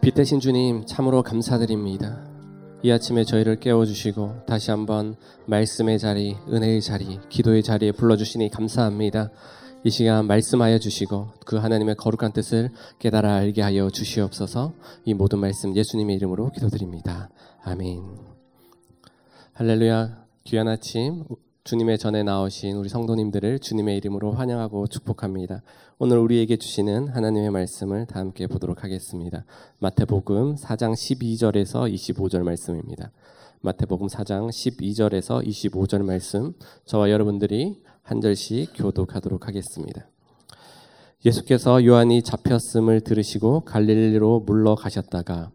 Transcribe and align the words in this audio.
빛 0.00 0.14
대신 0.14 0.40
주님 0.40 0.86
참으로 0.86 1.22
감사드립니다. 1.22 2.26
이 2.82 2.90
아침에 2.90 3.22
저희를 3.22 3.60
깨워주시고 3.60 4.46
다시 4.46 4.70
한번 4.70 5.14
말씀의 5.44 5.98
자리, 5.98 6.38
은혜의 6.48 6.80
자리, 6.80 7.18
기도의 7.28 7.62
자리에 7.62 7.92
불러주시니 7.92 8.48
감사합니다. 8.48 9.30
이 9.84 9.90
시간 9.90 10.26
말씀하여 10.26 10.78
주시고 10.78 11.34
그 11.44 11.56
하나님의 11.56 11.96
거룩한 11.96 12.32
뜻을 12.32 12.70
깨달아 12.98 13.34
알게 13.34 13.60
하여 13.60 13.90
주시옵소서 13.90 14.72
이 15.04 15.12
모든 15.12 15.38
말씀 15.38 15.76
예수님의 15.76 16.16
이름으로 16.16 16.50
기도드립니다. 16.52 17.28
아멘. 17.62 18.02
할렐루야. 19.52 20.24
귀한 20.44 20.68
아침 20.68 21.24
주님의 21.62 21.98
전에 21.98 22.22
나오신 22.22 22.74
우리 22.76 22.88
성도님들을 22.88 23.58
주님의 23.58 23.98
이름으로 23.98 24.32
환영하고 24.32 24.86
축복합니다. 24.86 25.62
오늘 25.98 26.16
우리에게 26.16 26.56
주시는 26.56 27.08
하나님의 27.08 27.50
말씀을 27.50 28.06
다 28.06 28.18
함께 28.18 28.46
보도록 28.46 28.82
하겠습니다. 28.82 29.44
마태복음 29.78 30.54
4장 30.56 30.94
12절에서 30.94 31.92
25절 31.92 32.44
말씀입니다. 32.44 33.10
마태복음 33.60 34.06
4장 34.06 34.48
12절에서 34.48 35.46
25절 35.46 36.02
말씀 36.02 36.54
저와 36.86 37.10
여러분들이 37.10 37.82
한 38.00 38.22
절씩 38.22 38.72
교독하도록 38.74 39.46
하겠습니다. 39.46 40.06
예수께서 41.26 41.84
요한이 41.84 42.22
잡혔음을 42.22 43.02
들으시고 43.02 43.66
갈릴리로 43.66 44.40
물러가셨다가 44.46 45.50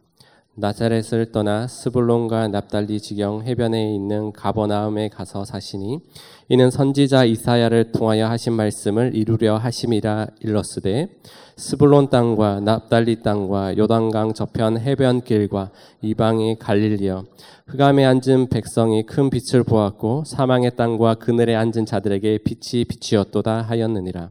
나사렛을 0.58 1.34
떠나 1.34 1.68
스불론과 1.68 2.48
납달리 2.48 3.02
지경 3.02 3.44
해변에 3.44 3.94
있는 3.94 4.32
가버나움에 4.32 5.10
가서 5.10 5.44
사시니 5.44 6.00
이는 6.48 6.72
선지자 6.72 7.26
이사야를 7.26 7.92
통하여 7.92 8.28
하신 8.28 8.54
말씀을 8.54 9.16
이루려 9.16 9.58
하심이라 9.58 10.28
일렀으되 10.40 11.10
스불론 11.58 12.10
땅과 12.10 12.62
납달리 12.62 13.22
땅과 13.22 13.78
요단강 13.78 14.34
저편 14.34 14.78
해변 14.80 15.22
길과 15.22 15.72
이방의 16.02 16.60
갈릴리여 16.60 17.26
흑암에 17.68 18.06
앉은 18.06 18.48
백성이 18.50 19.06
큰 19.06 19.30
빛을 19.30 19.64
보았고 19.64 20.24
사망의 20.26 20.78
땅과 20.78 21.16
그늘에 21.16 21.56
앉은 21.56 21.86
자들에게 21.86 22.40
빛이 22.46 22.86
빛이었도다 22.86 23.62
하였느니라 23.62 24.30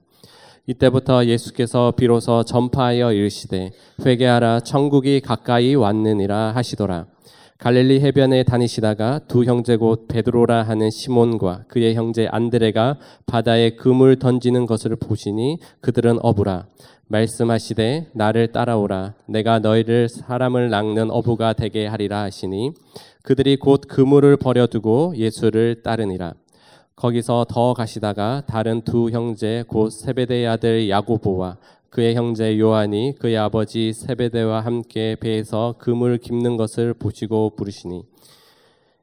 이때부터 0.66 1.26
예수께서 1.26 1.92
비로소 1.94 2.42
전파하여 2.42 3.12
이르시되 3.12 3.72
회개하라 4.04 4.60
천국이 4.60 5.20
가까이 5.20 5.74
왔느니라 5.74 6.52
하시더라. 6.54 7.06
갈릴리 7.58 8.00
해변에 8.00 8.42
다니시다가 8.42 9.20
두 9.28 9.44
형제 9.44 9.76
곧 9.76 10.08
베드로라 10.08 10.62
하는 10.62 10.90
시몬과 10.90 11.64
그의 11.68 11.94
형제 11.94 12.26
안드레가 12.30 12.98
바다에 13.26 13.76
금을 13.76 14.18
던지는 14.18 14.66
것을 14.66 14.96
보시니 14.96 15.58
그들은 15.80 16.18
어부라. 16.22 16.66
말씀하시되 17.08 18.08
나를 18.14 18.48
따라오라. 18.52 19.14
내가 19.28 19.58
너희를 19.58 20.08
사람을 20.08 20.70
낚는 20.70 21.10
어부가 21.10 21.52
되게 21.52 21.86
하리라 21.86 22.22
하시니 22.22 22.72
그들이 23.22 23.56
곧 23.56 23.82
그물을 23.86 24.36
버려두고 24.38 25.14
예수를 25.16 25.82
따르니라 25.82 26.34
거기서 26.96 27.46
더 27.48 27.74
가시다가 27.74 28.44
다른 28.46 28.82
두 28.82 29.10
형제 29.10 29.64
곧 29.66 29.90
세베대의 29.90 30.46
아들 30.46 30.88
야고보와 30.88 31.58
그의 31.90 32.14
형제 32.14 32.58
요한이 32.58 33.16
그의 33.18 33.36
아버지 33.36 33.92
세베대와 33.92 34.60
함께 34.60 35.16
배에서 35.20 35.74
금을 35.78 36.18
깁는 36.18 36.56
것을 36.56 36.94
보시고 36.94 37.56
부르시니 37.56 38.04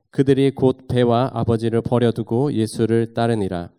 그들이 0.09 0.51
곧 0.51 0.87
배와 0.87 1.31
아버지를 1.33 1.81
버려두고 1.81 2.53
예수를 2.53 3.13
따르니라 3.13 3.69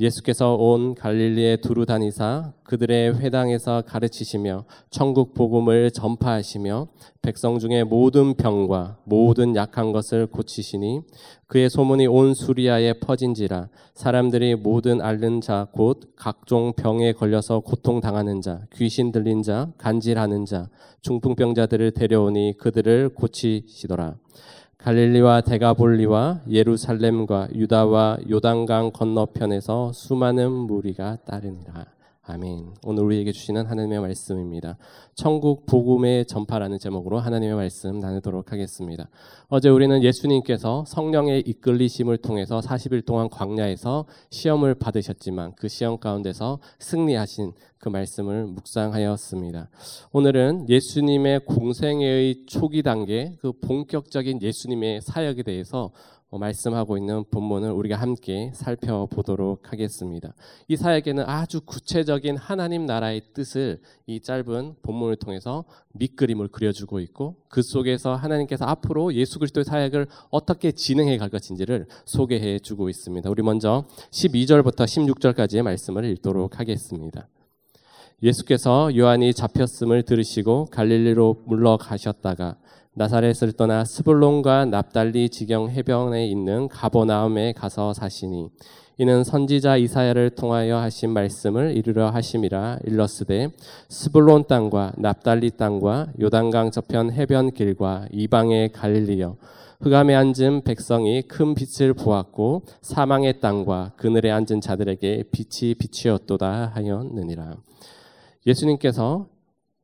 예수께서 0.00 0.54
온 0.54 0.94
갈릴리에 0.94 1.56
두루 1.56 1.84
다니사 1.84 2.52
그들의 2.62 3.18
회당에서 3.18 3.82
가르치시며 3.82 4.64
천국 4.90 5.34
복음을 5.34 5.90
전파하시며 5.90 6.86
백성 7.20 7.58
중에 7.58 7.82
모든 7.82 8.34
병과 8.34 8.98
모든 9.04 9.56
약한 9.56 9.90
것을 9.92 10.26
고치시니 10.26 11.00
그의 11.48 11.68
소문이 11.68 12.06
온 12.06 12.34
수리아에 12.34 12.94
퍼진지라 13.00 13.68
사람들이 13.94 14.54
모든 14.54 15.00
앓는 15.00 15.40
자 15.40 15.66
곧 15.72 16.12
각종 16.16 16.72
병에 16.74 17.12
걸려서 17.12 17.60
고통 17.60 18.00
당하는 18.00 18.40
자 18.40 18.60
귀신 18.74 19.10
들린 19.10 19.42
자 19.42 19.72
간질하는 19.78 20.44
자 20.44 20.68
중풍병자들을 21.02 21.90
데려오니 21.92 22.54
그들을 22.58 23.10
고치시더라 23.10 24.16
갈릴리와 24.78 25.40
데가볼리와 25.40 26.42
예루살렘과 26.48 27.48
유다와 27.52 28.18
요단강 28.30 28.92
건너편에서 28.92 29.92
수많은 29.92 30.52
무리가 30.52 31.16
따르니라. 31.26 31.97
아멘. 32.30 32.74
오늘 32.84 33.04
우리에게 33.04 33.32
주시는 33.32 33.64
하나님의 33.64 34.00
말씀입니다. 34.00 34.76
천국 35.14 35.64
복음의 35.64 36.26
전파라는 36.26 36.78
제목으로 36.78 37.20
하나님의 37.20 37.56
말씀 37.56 38.00
나누도록 38.00 38.52
하겠습니다. 38.52 39.08
어제 39.48 39.70
우리는 39.70 40.02
예수님께서 40.02 40.84
성령의 40.86 41.40
이끌리심을 41.46 42.18
통해서 42.18 42.60
40일 42.60 43.06
동안 43.06 43.30
광야에서 43.30 44.04
시험을 44.28 44.74
받으셨지만 44.74 45.54
그 45.56 45.68
시험 45.68 45.98
가운데서 45.98 46.58
승리하신 46.80 47.54
그 47.78 47.88
말씀을 47.88 48.44
묵상하였습니다. 48.46 49.70
오늘은 50.12 50.68
예수님의 50.68 51.46
공생의 51.46 52.44
초기 52.46 52.82
단계, 52.82 53.36
그 53.40 53.52
본격적인 53.52 54.42
예수님의 54.42 55.00
사역에 55.00 55.44
대해서 55.44 55.92
어, 56.17 56.17
말씀하고 56.36 56.98
있는 56.98 57.24
본문을 57.30 57.70
우리가 57.70 57.96
함께 57.96 58.52
살펴보도록 58.54 59.72
하겠습니다. 59.72 60.34
이 60.68 60.76
사역에는 60.76 61.24
아주 61.26 61.62
구체적인 61.62 62.36
하나님 62.36 62.84
나라의 62.84 63.22
뜻을 63.32 63.80
이 64.06 64.20
짧은 64.20 64.76
본문을 64.82 65.16
통해서 65.16 65.64
밑그림을 65.94 66.48
그려주고 66.48 67.00
있고 67.00 67.36
그 67.48 67.62
속에서 67.62 68.14
하나님께서 68.14 68.66
앞으로 68.66 69.14
예수 69.14 69.38
그리스도의 69.38 69.64
사역을 69.64 70.06
어떻게 70.30 70.72
진행해 70.72 71.16
갈 71.16 71.30
것인지를 71.30 71.86
소개해 72.04 72.58
주고 72.58 72.90
있습니다. 72.90 73.30
우리 73.30 73.42
먼저 73.42 73.84
12절부터 74.10 74.84
16절까지의 74.84 75.62
말씀을 75.62 76.04
읽도록 76.04 76.60
하겠습니다. 76.60 77.28
예수께서 78.22 78.94
요한이 78.96 79.32
잡혔음을 79.32 80.02
들으시고 80.02 80.66
갈릴리로 80.66 81.44
물러가셨다가 81.46 82.56
나사렛을 82.98 83.52
떠나 83.56 83.84
스불론과 83.84 84.64
납달리 84.64 85.28
지경 85.28 85.70
해변에 85.70 86.26
있는 86.26 86.66
가보나움에 86.66 87.52
가서 87.52 87.94
사시니 87.94 88.48
이는 88.98 89.22
선지자 89.22 89.76
이사야를 89.76 90.30
통하여 90.30 90.78
하신 90.78 91.10
말씀을 91.10 91.76
이루려 91.76 92.10
하심이라 92.10 92.80
일러스되 92.84 93.50
스불론 93.88 94.48
땅과 94.48 94.94
납달리 94.98 95.50
땅과 95.50 96.08
요단강 96.20 96.72
저편 96.72 97.12
해변 97.12 97.52
길과 97.52 98.08
이방의 98.10 98.72
갈릴리여 98.72 99.36
흑암에 99.80 100.16
앉은 100.16 100.62
백성이 100.64 101.22
큰 101.22 101.54
빛을 101.54 101.94
보았고 101.94 102.62
사망의 102.82 103.38
땅과 103.38 103.92
그늘에 103.96 104.32
앉은 104.32 104.60
자들에게 104.60 105.26
빛이 105.30 105.74
빛이었도다 105.74 106.72
하였느니라. 106.74 107.58
예수님께서 108.44 109.28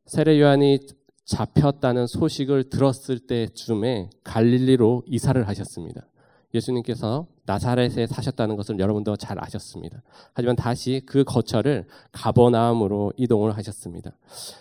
세례 0.04 0.40
요한이 0.40 0.80
잡혔다는 1.24 2.06
소식을 2.06 2.70
들었을 2.70 3.18
때쯤에 3.20 4.10
갈릴리로 4.24 5.04
이사를 5.06 5.46
하셨습니다. 5.48 6.06
예수님께서 6.54 7.26
나사렛에 7.46 8.06
사셨다는 8.06 8.56
것을 8.56 8.78
여러분도 8.78 9.16
잘 9.16 9.42
아셨습니다. 9.42 10.02
하지만 10.34 10.54
다시 10.54 11.02
그 11.04 11.24
거처를 11.24 11.86
가버나움으로 12.12 13.12
이동을 13.16 13.56
하셨습니다. 13.56 14.12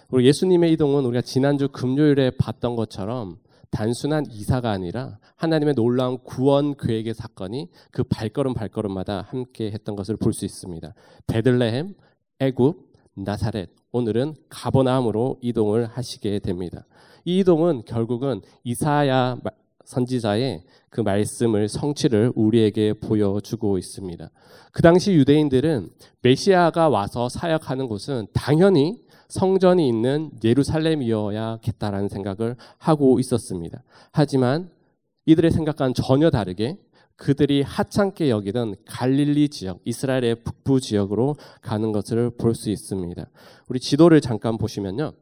그리고 0.08 0.24
예수님의 0.24 0.74
이동은 0.74 1.06
우리가 1.06 1.22
지난주 1.22 1.70
금요일에 1.70 2.32
봤던 2.32 2.76
것처럼 2.76 3.38
단순한 3.70 4.26
이사가 4.30 4.72
아니라 4.72 5.18
하나님의 5.36 5.74
놀라운 5.76 6.18
구원 6.20 6.76
계획의 6.78 7.14
사건이 7.14 7.70
그 7.92 8.04
발걸음 8.04 8.54
발걸음마다 8.54 9.28
함께 9.30 9.72
했던 9.72 9.96
것을 9.96 10.16
볼 10.18 10.34
수 10.34 10.46
있습니다. 10.46 10.94
베들레헴, 11.28 11.96
애굽, 12.40 12.93
나사렛 13.16 13.70
오늘은 13.92 14.36
가버나움으로 14.50 15.38
이동을 15.42 15.86
하시게 15.86 16.40
됩니다. 16.40 16.86
이 17.26 17.40
이동은 17.40 17.84
결국은 17.86 18.42
이사야 18.64 19.38
선지자의 19.86 20.64
그 20.90 21.02
말씀을 21.02 21.68
성취를 21.70 22.32
우리에게 22.36 22.94
보여주고 22.94 23.78
있습니다. 23.78 24.30
그 24.72 24.82
당시 24.82 25.14
유대인들은 25.14 25.90
메시아가 26.22 26.90
와서 26.90 27.30
사역하는 27.30 27.88
곳은 27.88 28.28
당연히 28.34 29.02
성전이 29.28 29.88
있는 29.88 30.32
예루살렘이어야겠다라는 30.44 32.10
생각을 32.10 32.56
하고 32.78 33.20
있었습니다. 33.20 33.84
하지만 34.12 34.70
이들의 35.26 35.52
생각과는 35.52 35.94
전혀 35.94 36.30
다르게 36.30 36.78
그들이 37.16 37.62
하찮게 37.62 38.30
여기던 38.30 38.76
갈릴리 38.86 39.50
지역, 39.50 39.80
이스라엘의 39.86 40.44
북부 40.44 40.80
지역으로 40.82 41.36
가는 41.62 41.92
것을 41.92 42.32
볼 42.38 42.56
수 42.56 42.70
있습니다. 42.70 43.26
우리 43.68 43.80
지도를 43.80 44.20
잠깐 44.22 44.58
보시면요. 44.58 45.14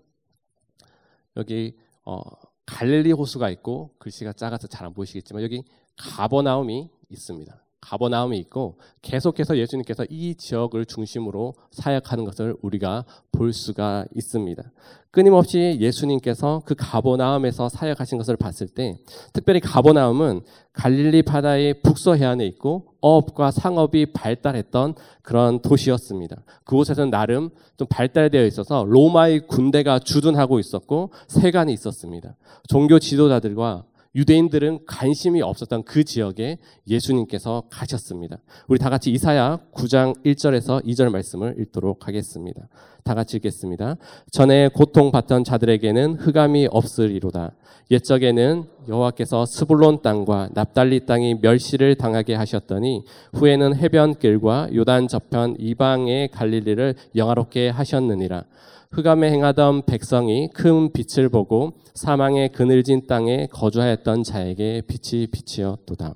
여기 1.38 1.78
어, 2.06 2.22
갈릴리 2.66 3.12
호수가 3.12 3.50
있고 3.52 3.96
글씨가 4.00 4.34
작아서 4.34 4.68
잘 4.68 4.86
안 4.86 4.94
보이시겠지만 4.94 5.44
여기 5.44 5.64
가버나움이 5.98 6.90
있습니다. 7.10 7.61
가버나움이 7.82 8.38
있고 8.38 8.78
계속해서 9.02 9.58
예수님께서 9.58 10.06
이 10.10 10.36
지역을 10.36 10.86
중심으로 10.86 11.56
사역하는 11.72 12.26
것을 12.26 12.56
우리가 12.62 13.06
볼 13.32 13.54
수가 13.54 14.06
있습니다. 14.16 14.64
끊임없이 15.10 15.78
예수님께서 15.82 16.62
그 16.66 16.74
가버나움에서 16.78 17.68
사역하신 17.68 18.18
것을 18.18 18.38
봤을 18.38 18.68
때 18.68 18.98
특별히 19.34 19.60
가버나움은 19.60 20.42
갈릴리 20.74 21.24
바다의 21.24 21.82
북서 21.82 22.16
해안에 22.16 22.46
있고 22.46 22.94
어업과 23.02 23.52
상업이 23.52 24.14
발달했던 24.14 24.96
그런 25.22 25.62
도시였습니다. 25.62 26.44
그곳에서는 26.64 27.10
나름 27.10 27.50
좀 27.76 27.88
발달되어 27.90 28.46
있어서 28.46 28.86
로마의 28.88 29.48
군대가 29.48 30.00
주둔하고 30.00 30.60
있었고 30.60 31.12
세관이 31.28 31.74
있었습니다. 31.74 32.36
종교 32.70 33.00
지도자들과 33.00 33.84
유대인들은 34.16 34.86
관심이 34.86 35.42
없었던 35.42 35.84
그 35.84 36.04
지역에 36.04 36.58
예수님께서 36.88 37.64
가셨습니다. 37.70 38.38
우리 38.68 38.78
다 38.78 38.90
같이 38.90 39.12
이사야 39.12 39.60
9장 39.74 40.24
1절에서 40.26 40.84
2절 40.86 41.10
말씀을 41.12 41.56
읽도록 41.60 42.08
하겠습니다. 42.08 42.68
다 43.04 43.16
같이 43.16 43.38
읽겠습니다. 43.38 43.96
전에 44.32 44.68
고통받던 44.70 45.44
자들에게는 45.44 46.16
흑암이 46.16 46.68
없으리로다. 46.72 47.54
옛적에는 47.90 48.66
여호와께서 48.88 49.46
스불론 49.46 50.02
땅과 50.02 50.50
납달리 50.54 51.06
땅이 51.06 51.40
멸시를 51.42 51.96
당하게 51.96 52.36
하셨더니 52.36 53.04
후에는 53.34 53.76
해변길과 53.76 54.70
요단 54.74 55.08
저편 55.08 55.56
이방의 55.60 56.30
갈릴리를 56.30 56.96
영화롭게 57.16 57.70
하셨느니라. 57.70 58.44
흑암에 58.92 59.32
행하던 59.32 59.86
백성이 59.86 60.50
큰 60.54 60.92
빛을 60.92 61.30
보고 61.30 61.74
사망의 61.94 62.52
그늘진 62.52 63.08
땅에 63.08 63.48
거주하였던 63.48 64.24
자에게 64.24 64.82
빛이 64.86 65.28
빛이었도다. 65.28 66.14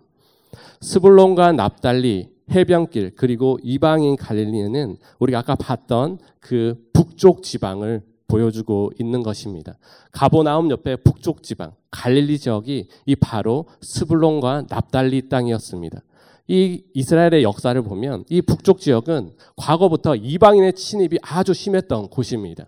스불론과 0.82 1.54
납달리 1.54 2.30
해변길 2.52 3.14
그리고 3.16 3.58
이방인 3.64 4.18
갈릴리는 4.18 4.98
우리가 5.20 5.40
아까 5.40 5.56
봤던 5.56 6.20
그 6.42 6.76
북쪽 6.92 7.44
지방을 7.44 8.04
보여주고 8.28 8.92
있는 9.00 9.24
것입니다. 9.24 9.78
가보나움 10.12 10.70
옆에 10.70 10.98
북쪽 10.98 11.44
지방 11.44 11.72
갈릴리 11.92 12.40
지역이 12.40 12.90
이 13.06 13.16
바로 13.16 13.66
스불론과 13.82 14.66
납달리 14.68 15.30
땅이었습니다. 15.30 16.02
이 16.48 16.84
이스라엘의 16.94 17.44
역사를 17.44 17.80
보면 17.82 18.26
이 18.30 18.42
북쪽 18.42 18.80
지역은 18.80 19.34
과거부터 19.56 20.16
이방인의 20.16 20.74
침입이 20.74 21.20
아주 21.22 21.54
심했던 21.54 22.10
곳입니다. 22.10 22.68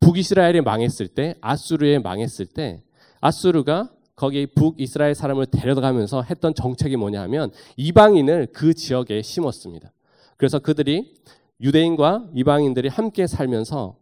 북이스라엘이 0.00 0.60
망했을 0.60 1.08
때, 1.08 1.34
아수르에 1.40 1.98
망했을 1.98 2.46
때, 2.46 2.82
아수르가 3.20 3.90
거기 4.14 4.46
북이스라엘 4.46 5.14
사람을 5.14 5.46
데려가면서 5.46 6.22
했던 6.22 6.54
정책이 6.54 6.96
뭐냐 6.96 7.20
하면 7.22 7.50
이방인을 7.76 8.48
그 8.52 8.74
지역에 8.74 9.22
심었습니다. 9.22 9.92
그래서 10.36 10.58
그들이 10.58 11.14
유대인과 11.60 12.28
이방인들이 12.34 12.88
함께 12.88 13.26
살면서 13.26 13.96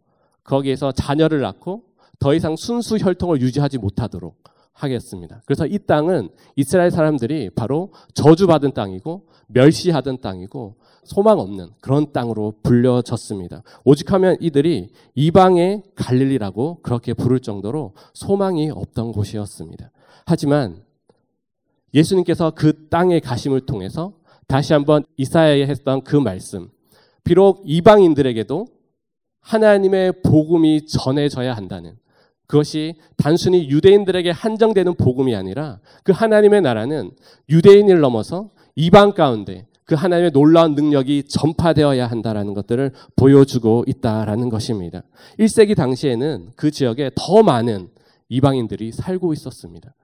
거기에서 0.44 0.92
자녀를 0.92 1.40
낳고 1.40 1.84
더 2.18 2.34
이상 2.34 2.56
순수 2.56 2.96
혈통을 2.96 3.40
유지하지 3.40 3.78
못하도록 3.78 4.36
하겠습니다. 4.76 5.42
그래서 5.46 5.66
이 5.66 5.78
땅은 5.78 6.28
이스라엘 6.54 6.90
사람들이 6.90 7.50
바로 7.50 7.92
저주받은 8.14 8.72
땅이고 8.72 9.26
멸시하던 9.48 10.20
땅이고 10.20 10.76
소망 11.04 11.38
없는 11.38 11.70
그런 11.80 12.12
땅으로 12.12 12.54
불려졌습니다. 12.62 13.62
오직 13.84 14.12
하면 14.12 14.36
이들이 14.40 14.90
이방의 15.14 15.82
갈릴리라고 15.94 16.80
그렇게 16.82 17.14
부를 17.14 17.40
정도로 17.40 17.94
소망이 18.12 18.70
없던 18.70 19.12
곳이었습니다. 19.12 19.90
하지만 20.26 20.82
예수님께서 21.94 22.50
그 22.50 22.88
땅의 22.88 23.20
가심을 23.20 23.62
통해서 23.66 24.12
다시 24.48 24.72
한번 24.72 25.04
이사야에 25.16 25.66
했던 25.66 26.02
그 26.02 26.16
말씀, 26.16 26.68
비록 27.24 27.62
이방인들에게도 27.64 28.66
하나님의 29.40 30.22
복음이 30.22 30.86
전해져야 30.86 31.54
한다는 31.54 31.96
그것이 32.46 32.94
단순히 33.16 33.68
유대인들에게 33.68 34.30
한정되는 34.30 34.94
복음이 34.94 35.34
아니라 35.34 35.80
그 36.04 36.12
하나님의 36.12 36.62
나라는 36.62 37.10
유대인을 37.48 38.00
넘어서 38.00 38.50
이방 38.76 39.12
가운데 39.12 39.66
그 39.84 39.94
하나님의 39.94 40.32
놀라운 40.32 40.74
능력이 40.74 41.24
전파되어야 41.28 42.06
한다라는 42.08 42.54
것들을 42.54 42.90
보여주고 43.14 43.84
있다라는 43.86 44.48
것입니다. 44.48 45.02
1세기 45.38 45.76
당시에는 45.76 46.50
그 46.56 46.70
지역에 46.70 47.10
더 47.14 47.42
많은 47.42 47.88
이방인들이 48.28 48.92
살고 48.92 49.32
있었습니다. 49.32 49.94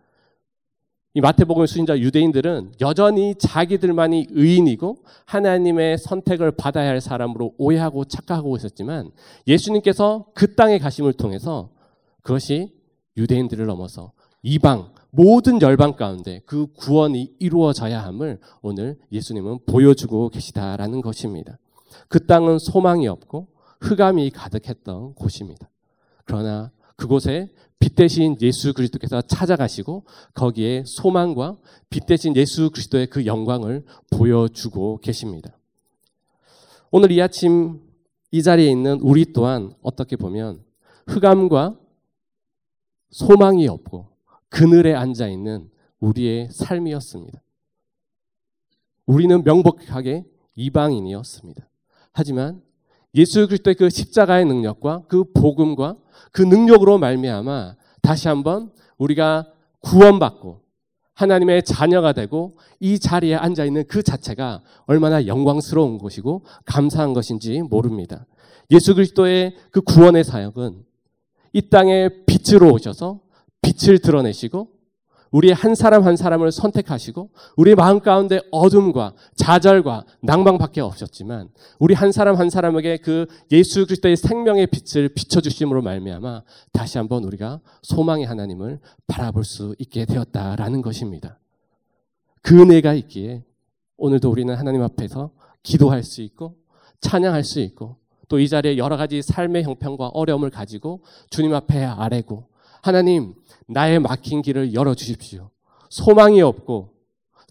이 1.14 1.20
마태복음 1.20 1.66
수신자 1.66 1.98
유대인들은 1.98 2.72
여전히 2.80 3.34
자기들만이 3.34 4.28
의인이고 4.30 4.98
하나님의 5.26 5.98
선택을 5.98 6.52
받아야 6.52 6.88
할 6.88 7.02
사람으로 7.02 7.54
오해하고 7.58 8.06
착각하고 8.06 8.56
있었지만 8.56 9.10
예수님께서 9.46 10.26
그 10.32 10.54
땅에 10.54 10.78
가심을 10.78 11.12
통해서 11.12 11.70
그것이 12.22 12.72
유대인들을 13.16 13.66
넘어서 13.66 14.12
이방 14.42 14.92
모든 15.10 15.60
열방 15.60 15.94
가운데 15.94 16.40
그 16.46 16.66
구원이 16.72 17.34
이루어져야 17.38 18.02
함을 18.02 18.40
오늘 18.62 18.98
예수님은 19.12 19.60
보여주고 19.66 20.30
계시다라는 20.30 21.02
것입니다. 21.02 21.58
그 22.08 22.26
땅은 22.26 22.58
소망이 22.58 23.06
없고 23.06 23.48
흑암이 23.80 24.30
가득했던 24.30 25.14
곳입니다. 25.14 25.68
그러나 26.24 26.70
그곳에 26.96 27.50
빛 27.78 27.96
대신 27.96 28.36
예수 28.40 28.72
그리스도께서 28.72 29.20
찾아가시고 29.22 30.04
거기에 30.34 30.84
소망과 30.86 31.58
빛 31.90 32.06
대신 32.06 32.34
예수 32.36 32.70
그리스도의 32.70 33.08
그 33.08 33.26
영광을 33.26 33.84
보여주고 34.10 35.00
계십니다. 35.02 35.58
오늘 36.90 37.10
이 37.10 37.20
아침 37.20 37.80
이 38.30 38.42
자리에 38.42 38.70
있는 38.70 39.00
우리 39.02 39.32
또한 39.32 39.74
어떻게 39.82 40.16
보면 40.16 40.62
흑암과 41.06 41.81
소망이 43.12 43.68
없고 43.68 44.08
그늘에 44.48 44.94
앉아 44.94 45.28
있는 45.28 45.70
우리의 46.00 46.48
삶이었습니다. 46.50 47.40
우리는 49.06 49.44
명백하게 49.44 50.24
이방인이었습니다. 50.56 51.68
하지만 52.12 52.62
예수 53.14 53.46
그리스도의 53.46 53.74
그 53.76 53.90
십자가의 53.90 54.44
능력과 54.46 55.04
그 55.06 55.24
복음과 55.32 55.96
그 56.32 56.42
능력으로 56.42 56.98
말미암아 56.98 57.76
다시 58.00 58.28
한번 58.28 58.72
우리가 58.98 59.52
구원받고 59.80 60.62
하나님의 61.14 61.62
자녀가 61.64 62.12
되고 62.12 62.56
이 62.80 62.98
자리에 62.98 63.34
앉아 63.34 63.64
있는 63.64 63.84
그 63.86 64.02
자체가 64.02 64.62
얼마나 64.86 65.26
영광스러운 65.26 65.98
것이고 65.98 66.44
감사한 66.64 67.12
것인지 67.12 67.60
모릅니다. 67.62 68.26
예수 68.70 68.94
그리스도의 68.94 69.54
그 69.70 69.82
구원의 69.82 70.24
사역은 70.24 70.84
이 71.52 71.68
땅에 71.68 72.08
빛으로 72.26 72.72
오셔서 72.72 73.20
빛을 73.60 73.98
드러내시고 73.98 74.68
우리 75.32 75.50
한 75.50 75.74
사람 75.74 76.04
한 76.04 76.14
사람을 76.16 76.52
선택하시고 76.52 77.30
우리 77.56 77.74
마음 77.74 78.00
가운데 78.00 78.40
어둠과 78.50 79.14
좌절과 79.34 80.04
낭망밖에 80.20 80.82
없었지만 80.82 81.48
우리 81.78 81.94
한 81.94 82.12
사람 82.12 82.36
한 82.36 82.50
사람에게 82.50 82.98
그 82.98 83.26
예수 83.50 83.86
그리스도의 83.86 84.16
생명의 84.16 84.66
빛을 84.66 85.08
비춰 85.08 85.40
주심으로 85.40 85.80
말미암아 85.80 86.42
다시 86.72 86.98
한번 86.98 87.24
우리가 87.24 87.60
소망의 87.82 88.26
하나님을 88.26 88.78
바라볼 89.06 89.44
수 89.44 89.74
있게 89.78 90.04
되었다라는 90.04 90.82
것입니다. 90.82 91.38
그 92.42 92.60
은혜가 92.60 92.92
있기에 92.94 93.42
오늘도 93.96 94.30
우리는 94.30 94.54
하나님 94.54 94.82
앞에서 94.82 95.30
기도할 95.62 96.02
수 96.02 96.20
있고 96.20 96.56
찬양할 97.00 97.42
수 97.42 97.60
있고 97.60 97.96
또 98.32 98.38
이 98.38 98.48
자리에 98.48 98.78
여러 98.78 98.96
가지 98.96 99.20
삶의 99.20 99.64
형편과 99.64 100.08
어려움을 100.08 100.48
가지고 100.48 101.02
주님 101.28 101.52
앞에 101.52 101.84
아뢰고 101.84 102.46
하나님, 102.80 103.34
나의 103.68 103.98
막힌 103.98 104.40
길을 104.40 104.72
열어 104.72 104.94
주십시오. 104.94 105.50
소망이 105.90 106.40
없고 106.40 106.94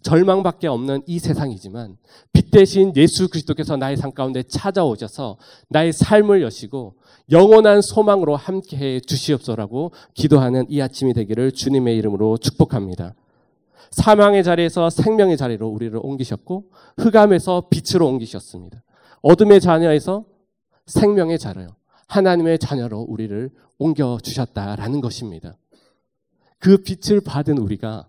절망밖에 0.02 0.68
없는 0.68 1.04
이 1.06 1.20
세상이지만 1.20 1.98
빛 2.34 2.50
대신 2.50 2.92
예수 2.96 3.30
그리스도께서 3.30 3.78
나의 3.78 3.96
삶 3.96 4.12
가운데 4.12 4.42
찾아오셔서 4.42 5.38
나의 5.70 5.94
삶을 5.94 6.42
여시고 6.42 6.96
영원한 7.30 7.84
소망으로 7.84 8.36
함께해 8.36 9.02
주시옵소라고 9.02 9.92
기도하는 10.16 10.66
이 10.68 10.82
아침이 10.82 11.14
되기를 11.14 11.52
주님의 11.52 11.96
이름으로 11.98 12.38
축복합니다. 12.38 13.14
사망의 13.92 14.44
자리에서 14.44 14.90
생명의 14.90 15.38
자리로 15.38 15.68
우리를 15.68 16.00
옮기셨고 16.02 16.72
흑암에서 16.98 17.68
빛으로 17.70 18.08
옮기셨습니다. 18.08 18.82
어둠의 19.22 19.62
자녀에서 19.62 20.31
생명의 20.86 21.40
자녀요. 21.40 21.70
하나님의 22.08 22.60
자녀로 22.60 23.02
우리를 23.02 23.50
옮겨 23.78 24.18
주셨다라는 24.22 25.02
것입니다. 25.02 25.58
그 26.60 26.78
빛을 26.78 27.22
받은 27.22 27.58
우리가 27.58 28.08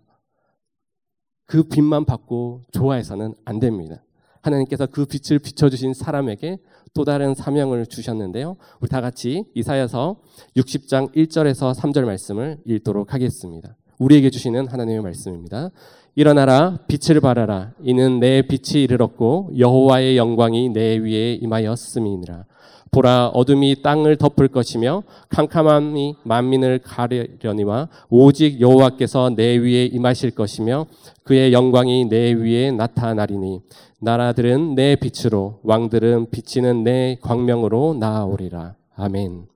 그 1.46 1.64
빛만 1.64 2.04
받고 2.04 2.64
좋아해서는 2.72 3.34
안 3.44 3.60
됩니다. 3.60 4.02
하나님께서 4.42 4.86
그 4.86 5.06
빛을 5.06 5.38
비춰주신 5.38 5.94
사람에게 5.94 6.58
또 6.94 7.04
다른 7.04 7.34
사명을 7.34 7.86
주셨는데요. 7.86 8.56
우리 8.80 8.88
다 8.88 9.00
같이 9.00 9.44
이사여서 9.54 10.20
60장 10.56 11.14
1절에서 11.14 11.74
3절 11.74 12.04
말씀을 12.04 12.58
읽도록 12.66 13.14
하겠습니다. 13.14 13.76
우리에게 14.02 14.30
주시는 14.30 14.66
하나님의 14.66 15.00
말씀입니다. 15.02 15.71
일어나라 16.14 16.78
빛을 16.88 17.21
발하라. 17.21 17.73
이는 17.82 18.21
내 18.21 18.42
빛이 18.42 18.82
이르렀고 18.82 19.52
여호와의 19.56 20.16
영광이 20.16 20.71
내 20.71 20.97
위에 20.99 21.35
임하였음이니라. 21.35 22.44
보라 22.90 23.28
어둠이 23.28 23.80
땅을 23.80 24.16
덮을 24.16 24.49
것이며 24.49 25.02
캄캄함이 25.30 26.16
만민을 26.25 26.80
가려니와 26.80 27.88
오직 28.11 28.61
여호와께서 28.61 29.30
내 29.35 29.56
위에 29.56 29.87
임하실 29.87 30.32
것이며 30.32 30.85
그의 31.25 31.54
영광이 31.54 32.11
내 32.11 32.32
위에 32.32 32.71
나타나리니 32.73 33.62
나라들은 34.00 34.75
내 34.75 34.97
빛으로 34.97 35.61
왕들은 35.62 36.30
비치는 36.30 36.85
내 36.85 37.16
광명으로 37.23 37.97
나아오리라. 37.99 38.75
아멘. 38.97 39.47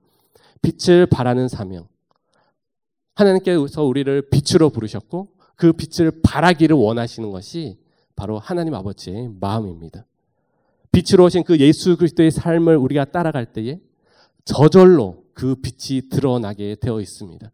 빛을 0.63 1.05
발하는 1.05 1.47
사명 1.47 1.85
하나님께서 3.17 3.83
우리를 3.83 4.29
빛으로 4.29 4.69
부르셨고 4.69 5.27
그 5.55 5.73
빛을 5.73 6.21
발하기를 6.23 6.75
원하시는 6.75 7.31
것이 7.31 7.77
바로 8.15 8.37
하나님 8.37 8.75
아버지의 8.75 9.31
마음입니다. 9.39 10.05
빛으로 10.91 11.25
오신 11.25 11.43
그 11.43 11.59
예수 11.59 11.97
그리스도의 11.97 12.31
삶을 12.31 12.77
우리가 12.77 13.05
따라갈 13.05 13.47
때에 13.53 13.79
저절로 14.45 15.23
그 15.33 15.55
빛이 15.55 16.09
드러나게 16.09 16.75
되어 16.79 17.01
있습니다. 17.01 17.51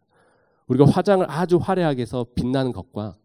우리가 0.68 0.86
화장을 0.86 1.26
아주 1.28 1.56
화려하게 1.56 2.02
해서 2.02 2.26
빛나는 2.34 2.72
것과 2.72 3.16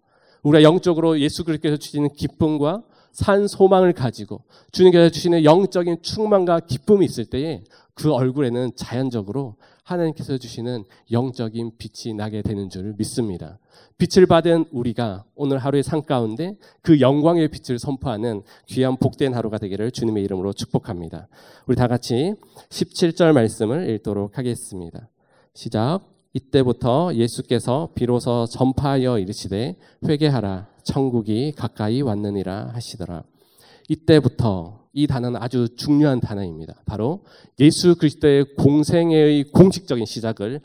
우리가 0.44 0.64
영적으로 0.64 1.20
예수 1.20 1.44
그리스도께서 1.44 1.78
주시는 1.78 2.14
기쁨과 2.14 2.84
산 3.12 3.48
소망을 3.48 3.94
가지고 3.94 4.44
주님께서 4.72 5.10
주시는 5.10 5.44
영적인 5.44 6.02
충만과 6.02 6.62
기쁨이 6.62 7.06
있을 7.06 7.26
때에 7.26 7.64
그 7.94 8.14
얼굴에는 8.14 8.72
자연적으로 8.76 9.56
하나님께서 9.92 10.38
주시는 10.38 10.84
영적인 11.12 11.72
빛이 11.78 12.14
나게 12.14 12.42
되는 12.42 12.70
줄 12.70 12.94
믿습니다. 12.98 13.60
빛을 13.98 14.26
받은 14.26 14.66
우리가 14.72 15.26
오늘 15.36 15.58
하루의 15.58 15.84
삶 15.84 16.04
가운데 16.04 16.56
그 16.82 17.00
영광의 17.00 17.50
빛을 17.50 17.80
선포하는 17.80 18.44
귀한 18.68 18.98
복된 18.98 19.34
하루가 19.34 19.58
되기를 19.58 19.92
주님의 19.92 20.24
이름으로 20.24 20.54
축복합니다. 20.54 21.28
우리 21.68 21.76
다 21.76 21.88
같이 21.88 22.36
17절 22.70 23.34
말씀을 23.34 23.90
읽도록 23.90 24.38
하겠습니다. 24.38 25.10
시작. 25.54 26.02
이때부터 26.34 27.16
예수께서 27.16 27.90
비로소 27.96 28.46
전파하여 28.46 29.18
이르시되 29.18 29.76
회개하라 30.06 30.68
천국이 30.84 31.54
가까이 31.54 32.02
왔느니라 32.02 32.72
하시더라. 32.74 33.24
이때부터 33.90 34.79
이 34.94 35.08
단어는 35.08 35.42
아주 35.42 35.68
중요한 35.76 36.20
단어입니다. 36.20 36.76
바로 36.86 37.24
예수 37.60 37.96
그리스도의 37.96 38.56
공생의 38.56 39.46
공식적인 39.52 40.06
시작을 40.06 40.62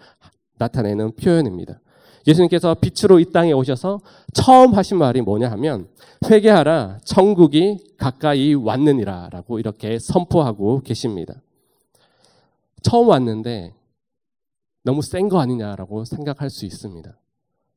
나타내는 0.58 1.16
표현입니다. 1.16 1.80
예수님께서 2.26 2.74
빛으로 2.74 3.20
이 3.20 3.30
땅에 3.32 3.52
오셔서 3.52 4.00
처음 4.32 4.74
하신 4.74 4.96
말이 4.96 5.20
뭐냐 5.20 5.50
하면 5.52 5.88
회개하라 6.30 7.00
천국이 7.04 7.94
가까이 7.98 8.54
왔느니라라고 8.54 9.58
이렇게 9.58 9.98
선포하고 9.98 10.80
계십니다. 10.80 11.34
처음 12.82 13.08
왔는데 13.08 13.74
너무 14.84 15.02
센 15.02 15.28
거 15.28 15.38
아니냐라고 15.40 16.04
생각할 16.04 16.48
수 16.50 16.64
있습니다. 16.64 17.14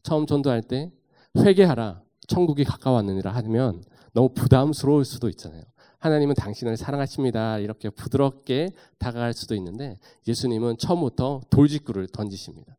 처음 0.04 0.26
전도할 0.26 0.62
때 0.62 0.92
회개하라 1.38 2.02
천국이 2.28 2.64
가까웠느니라 2.64 3.32
하면 3.32 3.84
너무 4.14 4.30
부담스러울 4.30 5.04
수도 5.04 5.28
있잖아요. 5.30 5.64
하나님은 6.00 6.36
당신을 6.36 6.78
사랑하십니다. 6.78 7.60
이렇게 7.60 7.90
부드럽게 7.90 8.70
다가갈 8.98 9.34
수도 9.34 9.56
있는데 9.56 9.98
예수님은 10.28 10.78
처음부터 10.78 11.42
돌직구를 11.50 12.08
던지십니다. 12.08 12.78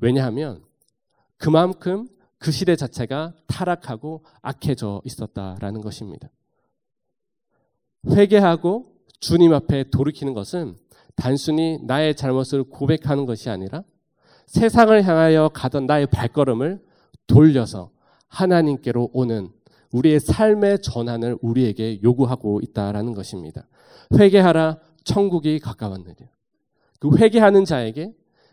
왜냐하면 0.00 0.62
그만큼 1.36 2.08
그 2.38 2.50
시대 2.50 2.76
자체가 2.76 3.32
타락하고 3.46 4.24
악해져 4.42 5.00
있었다라는 5.04 5.80
것입니다. 5.80 6.28
회개하고 8.06 8.92
주님 9.20 9.54
앞에 9.54 9.84
돌이키는 9.90 10.34
것은 10.34 10.76
단순히 11.16 11.78
나의 11.82 12.16
잘못을 12.16 12.64
고백하는 12.64 13.24
것이 13.24 13.48
아니라 13.48 13.84
세상을 14.46 15.02
향하여 15.04 15.48
가던 15.54 15.86
나의 15.86 16.06
발걸음을 16.08 16.84
돌려서 17.26 17.90
하나님께로 18.28 19.10
오는 19.12 19.50
우리의 19.94 20.18
삶의 20.20 20.82
전환을 20.82 21.38
우리에게 21.40 22.02
요구하고 22.02 22.60
있다라는 22.60 23.14
것입니다. 23.14 23.66
회개하라 24.18 24.78
천국이 25.04 25.60
가까웠느냐. 25.60 26.28
그 26.98 27.16
회개하는 27.16 27.64
자에게 27.64 28.12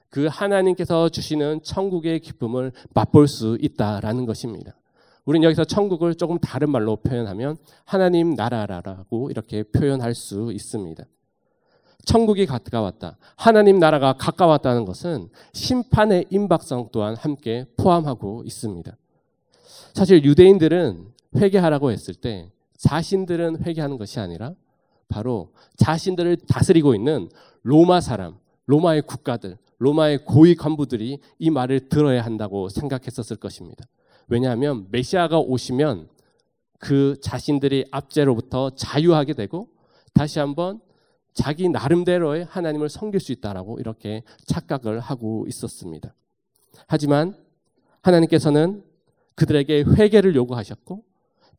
그 0.10 0.28
하나님께서 0.28 1.10
주시는 1.10 1.62
천국의 1.64 2.20
기쁨을 2.20 2.74
맛볼 2.94 3.28
수 3.28 3.58
있다라는 3.60 4.26
것입니다. 4.26 4.76
우리는 5.26 5.44
여기서 5.46 5.64
천국을 5.64 6.16
조금 6.16 6.38
다른 6.38 6.70
말로 6.70 6.98
표현하면 6.98 7.58
하나님 7.86 8.36
나라라고 8.36 9.32
이렇게 9.32 9.64
표현할 9.64 10.14
수 10.14 10.52
있습니다. 10.52 11.04
천국이 12.06 12.46
가까웠다. 12.46 13.18
하나님 13.36 13.80
나라가 13.80 14.14
가까웠다는 14.14 14.86
것은 14.86 15.30
심판의 15.54 16.26
임박성 16.30 16.90
또한 16.92 17.16
함께 17.16 17.66
포함하고 17.78 18.44
있습니다. 18.46 18.96
사실 19.94 20.24
유대인들은 20.24 21.12
회개하라고 21.36 21.92
했을 21.92 22.14
때 22.14 22.52
자신들은 22.78 23.64
회개하는 23.64 23.98
것이 23.98 24.20
아니라 24.20 24.54
바로 25.08 25.52
자신들을 25.78 26.38
다스리고 26.48 26.96
있는 26.96 27.30
로마 27.64 28.02
사람, 28.02 28.38
로마의 28.66 29.04
국가들, 29.04 29.58
로마의 29.78 30.26
고위 30.26 30.56
간부들이 30.56 31.20
이 31.40 31.50
말을 31.50 31.90
들어야 31.90 32.24
한다고 32.24 32.70
생각했었을 32.70 33.38
것입니다. 33.38 33.86
왜냐하면 34.28 34.88
메시아가 34.92 35.40
오시면 35.40 36.08
그 36.80 37.18
자신들이 37.22 37.86
압제로부터 37.92 38.72
자유하게 38.72 39.34
되고 39.34 39.70
다시 40.14 40.40
한번 40.40 40.80
자기 41.34 41.70
나름대로의 41.70 42.46
하나님을 42.46 42.90
섬길 42.90 43.20
수 43.20 43.32
있다라고 43.32 43.80
이렇게 43.80 44.24
착각을 44.46 45.00
하고 45.00 45.46
있었습니다. 45.48 46.14
하지만 46.88 47.36
하나님께서는 48.02 48.84
그들에게 49.36 49.84
회개를 49.98 50.36
요구하셨고 50.36 51.04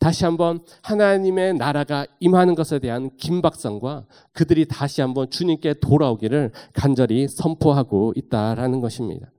다시 0.02 0.24
한번 0.24 0.64
하나님의 0.82 1.54
나라가 1.54 2.04
임하는 2.18 2.56
것에 2.56 2.80
대한 2.80 3.08
긴박성과 3.18 4.06
그들이 4.32 4.66
다시 4.66 5.00
한번 5.00 5.30
주님께 5.30 5.74
돌아오기를 5.74 6.50
간절히 6.72 7.28
선포하고 7.28 8.12
있다라는 8.16 8.80
것입니다. 8.80 9.30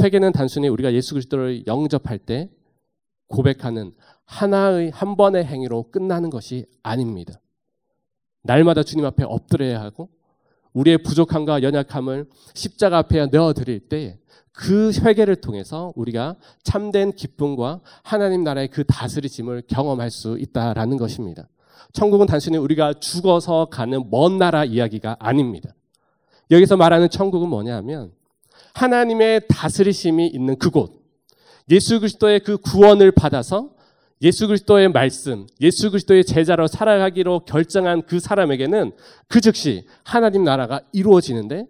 회개는 0.00 0.32
단순히 0.32 0.68
우리가 0.68 0.94
예수 0.94 1.12
그리스도를 1.12 1.66
영접할 1.66 2.16
때 2.16 2.48
고백하는 3.28 3.92
하나의 4.24 4.92
한 4.92 5.14
번의 5.14 5.44
행위로 5.44 5.90
끝나는 5.90 6.30
것이 6.30 6.64
아닙니다. 6.82 7.34
날마다 8.44 8.82
주님 8.84 9.04
앞에 9.04 9.24
엎드려야 9.24 9.82
하고 9.82 10.08
우리의 10.72 11.02
부족함과 11.02 11.62
연약함을 11.62 12.30
십자가 12.54 12.96
앞에 12.96 13.26
내어 13.26 13.52
드릴 13.52 13.90
때 13.90 14.18
그 14.52 14.92
회개를 14.92 15.36
통해서 15.36 15.92
우리가 15.96 16.36
참된 16.62 17.12
기쁨과 17.12 17.80
하나님 18.02 18.44
나라의 18.44 18.68
그 18.68 18.84
다스리심을 18.84 19.62
경험할 19.66 20.10
수 20.10 20.38
있다라는 20.38 20.98
것입니다. 20.98 21.48
천국은 21.92 22.26
단순히 22.26 22.58
우리가 22.58 22.94
죽어서 22.94 23.66
가는 23.66 24.10
먼 24.10 24.38
나라 24.38 24.64
이야기가 24.64 25.16
아닙니다. 25.18 25.74
여기서 26.50 26.76
말하는 26.76 27.08
천국은 27.08 27.48
뭐냐면 27.48 28.12
하나님의 28.74 29.42
다스리심이 29.48 30.26
있는 30.28 30.58
그곳, 30.58 31.02
예수 31.70 32.00
그리스도의 32.00 32.40
그 32.40 32.58
구원을 32.58 33.12
받아서 33.12 33.70
예수 34.22 34.46
그리스도의 34.46 34.90
말씀, 34.90 35.46
예수 35.60 35.90
그리스도의 35.90 36.24
제자로 36.24 36.66
살아가기로 36.66 37.40
결정한 37.40 38.02
그 38.02 38.20
사람에게는 38.20 38.92
그 39.26 39.40
즉시 39.40 39.86
하나님 40.04 40.44
나라가 40.44 40.80
이루어지는데 40.92 41.66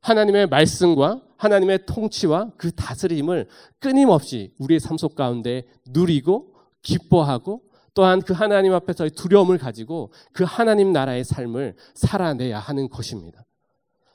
하나님의 0.00 0.46
말씀과 0.48 1.20
하나님의 1.38 1.86
통치와 1.86 2.52
그 2.56 2.70
다스림을 2.72 3.48
끊임없이 3.78 4.52
우리의 4.58 4.80
삶 4.80 4.98
속 4.98 5.14
가운데 5.14 5.64
누리고 5.88 6.54
기뻐하고 6.82 7.62
또한 7.94 8.20
그 8.20 8.32
하나님 8.32 8.72
앞에서의 8.74 9.10
두려움을 9.10 9.58
가지고 9.58 10.12
그 10.32 10.44
하나님 10.44 10.92
나라의 10.92 11.24
삶을 11.24 11.74
살아내야 11.94 12.58
하는 12.58 12.88
것입니다. 12.88 13.44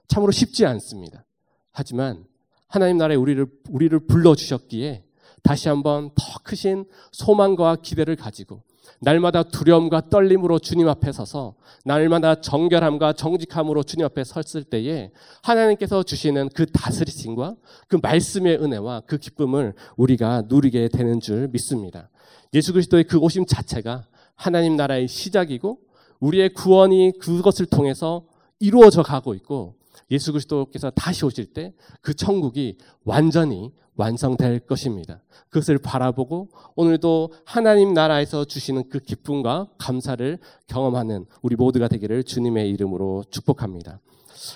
참으로 0.07 0.31
쉽지 0.31 0.65
않습니다. 0.65 1.25
하지만 1.71 2.25
하나님 2.67 2.97
나라에 2.97 3.15
우리를 3.15 3.45
우리를 3.69 3.97
불러 4.07 4.35
주셨기에 4.35 5.03
다시 5.41 5.69
한번 5.69 6.11
더 6.15 6.23
크신 6.43 6.85
소망과 7.11 7.77
기대를 7.77 8.15
가지고 8.15 8.63
날마다 8.99 9.43
두려움과 9.43 10.09
떨림으로 10.09 10.59
주님 10.59 10.87
앞에 10.87 11.11
서서 11.11 11.55
날마다 11.85 12.35
정결함과 12.35 13.13
정직함으로 13.13 13.83
주님 13.83 14.05
앞에 14.05 14.23
섰을 14.23 14.63
때에 14.63 15.11
하나님께서 15.41 16.03
주시는 16.03 16.49
그 16.55 16.65
다스리심과 16.65 17.55
그 17.87 17.97
말씀의 18.01 18.57
은혜와 18.57 19.01
그 19.05 19.17
기쁨을 19.17 19.73
우리가 19.97 20.43
누리게 20.47 20.89
되는 20.89 21.19
줄 21.19 21.49
믿습니다. 21.49 22.09
예수 22.53 22.71
그리스도의 22.71 23.05
그 23.05 23.17
오심 23.17 23.45
자체가 23.45 24.05
하나님 24.35 24.75
나라의 24.75 25.07
시작이고 25.07 25.79
우리의 26.19 26.53
구원이 26.53 27.13
그것을 27.19 27.65
통해서 27.65 28.25
이루어져 28.59 29.03
가고 29.03 29.33
있고 29.33 29.75
예수 30.12 30.31
그리스도께서 30.31 30.89
다시 30.91 31.25
오실 31.25 31.53
때 31.53 31.73
그 32.01 32.13
천국이 32.13 32.77
완전히 33.03 33.71
완성될 33.95 34.62
것입니다. 34.62 35.21
그것을 35.50 35.77
바라보고 35.77 36.50
오늘도 36.75 37.31
하나님 37.45 37.93
나라에서 37.93 38.45
주시는 38.45 38.89
그 38.89 39.00
기쁨과 39.00 39.69
감사를 39.77 40.39
경험하는 40.67 41.25
우리 41.41 41.55
모두가 41.55 41.88
되기를 41.88 42.23
주님의 42.23 42.69
이름으로 42.71 43.23
축복합니다. 43.29 44.00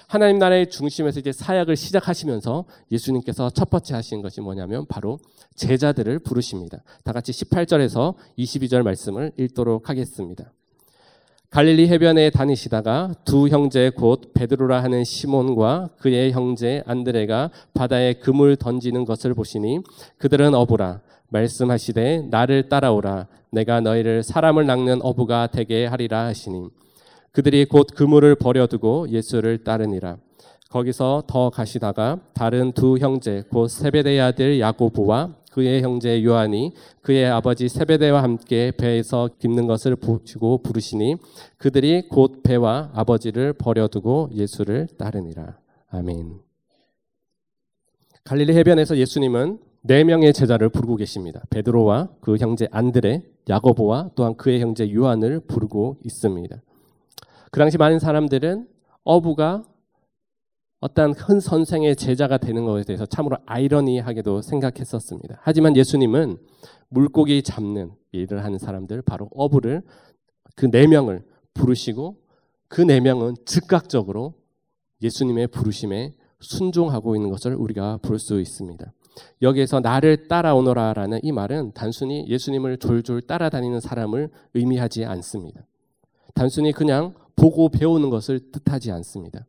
하나님 0.07 0.39
나라의 0.39 0.69
중심에서 0.69 1.19
이제 1.19 1.31
사역을 1.31 1.75
시작하시면서 1.75 2.65
예수님께서 2.91 3.51
첫 3.51 3.69
번째 3.69 3.93
하신 3.93 4.21
것이 4.21 4.41
뭐냐면 4.41 4.85
바로 4.87 5.19
제자들을 5.55 6.19
부르십니다. 6.19 6.83
다 7.03 7.13
같이 7.13 7.31
18절에서 7.31 8.15
22절 8.37 8.81
말씀을 8.81 9.31
읽도록 9.37 9.89
하겠습니다. 9.89 10.51
갈릴리 11.49 11.87
해변에 11.87 12.29
다니시다가 12.29 13.13
두 13.23 13.47
형제 13.47 13.89
곧 13.89 14.33
베드로라 14.33 14.83
하는 14.83 15.03
시몬과 15.03 15.91
그의 15.97 16.33
형제 16.33 16.83
안드레가 16.85 17.51
바다에 17.73 18.13
금을 18.13 18.57
던지는 18.57 19.05
것을 19.05 19.33
보시니 19.33 19.79
그들은 20.17 20.53
어부라 20.53 21.01
말씀하시되 21.29 22.27
나를 22.29 22.69
따라오라 22.69 23.27
내가 23.51 23.79
너희를 23.79 24.23
사람을 24.23 24.65
낚는 24.65 24.99
어부가 25.01 25.47
되게 25.47 25.85
하리라 25.85 26.25
하시니 26.25 26.69
그들이 27.31 27.65
곧 27.65 27.87
그물을 27.93 28.33
버려두고 28.33 29.09
예수를 29.09 29.63
따르니라. 29.63 30.17
거기서 30.69 31.23
더 31.27 31.51
가시다가 31.51 32.19
다른 32.33 32.71
두 32.71 32.97
형제 32.97 33.43
곧 33.51 33.67
세베대의 33.67 34.19
아들 34.19 34.59
야고보와 34.59 35.35
그의 35.51 35.81
형제 35.81 36.23
요한이 36.23 36.73
그의 37.01 37.25
아버지 37.25 37.67
세베대와 37.67 38.21
함께 38.21 38.71
배에서 38.77 39.29
깁는 39.39 39.67
것을 39.67 39.95
보시고 39.95 40.61
부르시니 40.61 41.15
그들이 41.57 42.07
곧 42.09 42.43
배와 42.43 42.91
아버지를 42.93 43.53
버려두고 43.53 44.29
예수를 44.33 44.87
따르니라. 44.97 45.57
아멘. 45.89 46.39
갈릴리 48.23 48.55
해변에서 48.55 48.97
예수님은 48.97 49.59
네 49.83 50.03
명의 50.03 50.33
제자를 50.33 50.69
부르고 50.69 50.97
계십니다. 50.97 51.41
베드로와 51.49 52.09
그 52.19 52.35
형제 52.37 52.67
안드레, 52.71 53.23
야고보와 53.49 54.11
또한 54.15 54.35
그의 54.35 54.59
형제 54.59 54.93
요한을 54.93 55.39
부르고 55.47 55.97
있습니다. 56.03 56.61
그 57.51 57.59
당시 57.59 57.77
많은 57.77 57.99
사람들은 57.99 58.67
어부가 59.05 59.63
어떠한 60.79 61.13
큰 61.15 61.39
선생의 61.39 61.95
제자가 61.95 62.37
되는 62.37 62.65
것에 62.65 62.83
대해서 62.83 63.05
참으로 63.05 63.37
아이러니하게도 63.45 64.41
생각했었습니다. 64.43 65.39
하지만 65.41 65.75
예수님은 65.75 66.37
물고기 66.89 67.41
잡는 67.41 67.91
일을 68.11 68.43
하는 68.43 68.59
사람들, 68.59 69.01
바로 69.01 69.29
어부를 69.33 69.81
그 70.55 70.67
네 70.67 70.87
명을 70.87 71.23
부르시고 71.53 72.17
그 72.67 72.81
네 72.83 72.99
명은 72.99 73.35
즉각적으로 73.45 74.35
예수님의 75.01 75.47
부르심에 75.47 76.13
순종하고 76.39 77.15
있는 77.15 77.29
것을 77.29 77.55
우리가 77.55 77.97
볼 78.01 78.19
수 78.19 78.39
있습니다. 78.39 78.91
여기에서 79.41 79.79
나를 79.79 80.27
따라오너라라는 80.27 81.21
이 81.23 81.31
말은 81.31 81.71
단순히 81.73 82.27
예수님을 82.27 82.77
졸졸 82.77 83.21
따라다니는 83.21 83.79
사람을 83.79 84.29
의미하지 84.53 85.05
않습니다. 85.05 85.65
단순히 86.35 86.71
그냥 86.71 87.15
보고 87.35 87.69
배우는 87.69 88.11
것을 88.11 88.51
뜻하지 88.51 88.91
않습니다. 88.91 89.47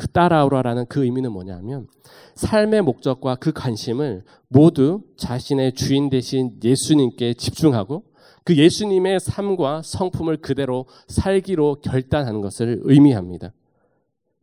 그 0.00 0.08
따라오라라는 0.08 0.86
그 0.88 1.04
의미는 1.04 1.30
뭐냐면 1.30 1.86
삶의 2.34 2.80
목적과 2.80 3.34
그 3.34 3.52
관심을 3.52 4.24
모두 4.48 5.02
자신의 5.18 5.74
주인 5.74 6.08
대신 6.08 6.58
예수님께 6.64 7.34
집중하고 7.34 8.04
그 8.42 8.56
예수님의 8.56 9.20
삶과 9.20 9.82
성품을 9.84 10.38
그대로 10.38 10.86
살기로 11.08 11.82
결단하는 11.82 12.40
것을 12.40 12.80
의미합니다. 12.84 13.52